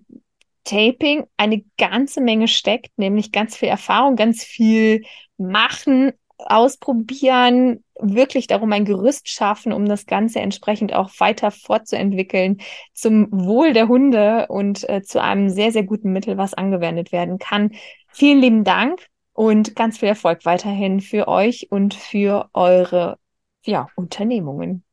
Taping 0.67 1.25
eine 1.37 1.65
ganze 1.79 2.21
Menge 2.21 2.49
steckt, 2.49 2.99
nämlich 2.99 3.33
ganz 3.33 3.57
viel 3.57 3.69
Erfahrung, 3.69 4.17
ganz 4.17 4.45
viel 4.45 5.03
machen, 5.39 6.13
ausprobieren, 6.39 7.83
wirklich 7.99 8.47
darum 8.47 8.73
ein 8.73 8.85
Gerüst 8.85 9.29
schaffen, 9.29 9.73
um 9.73 9.87
das 9.87 10.07
Ganze 10.07 10.41
entsprechend 10.41 10.93
auch 10.93 11.11
weiter 11.19 11.51
fortzuentwickeln 11.51 12.59
zum 12.93 13.29
Wohl 13.31 13.73
der 13.73 13.89
Hunde 13.89 14.47
und 14.49 14.87
äh, 14.89 15.03
zu 15.03 15.23
einem 15.23 15.49
sehr, 15.49 15.73
sehr 15.73 15.85
guten 15.85 16.13
Mittel, 16.13 16.37
was 16.37 16.53
angewendet 16.53 17.13
werden 17.13 17.39
kann. 17.39 17.71
Vielen 18.09 18.41
lieben 18.41 18.65
Dank 18.65 19.07
und 19.33 19.75
ganz 19.77 19.99
viel 19.99 20.09
Erfolg 20.09 20.45
weiterhin 20.45 21.01
für 21.01 21.29
euch 21.29 21.69
und 21.71 21.95
für 21.95 22.51
eure 22.53 23.19
ja, 23.65 23.89
Unternehmungen. 23.97 24.85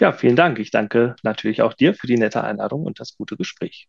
Ja, 0.00 0.12
vielen 0.12 0.36
Dank. 0.36 0.58
Ich 0.58 0.70
danke 0.70 1.16
natürlich 1.22 1.62
auch 1.62 1.74
dir 1.74 1.94
für 1.94 2.06
die 2.06 2.16
nette 2.16 2.42
Einladung 2.42 2.84
und 2.84 2.98
das 2.98 3.16
gute 3.16 3.36
Gespräch. 3.36 3.88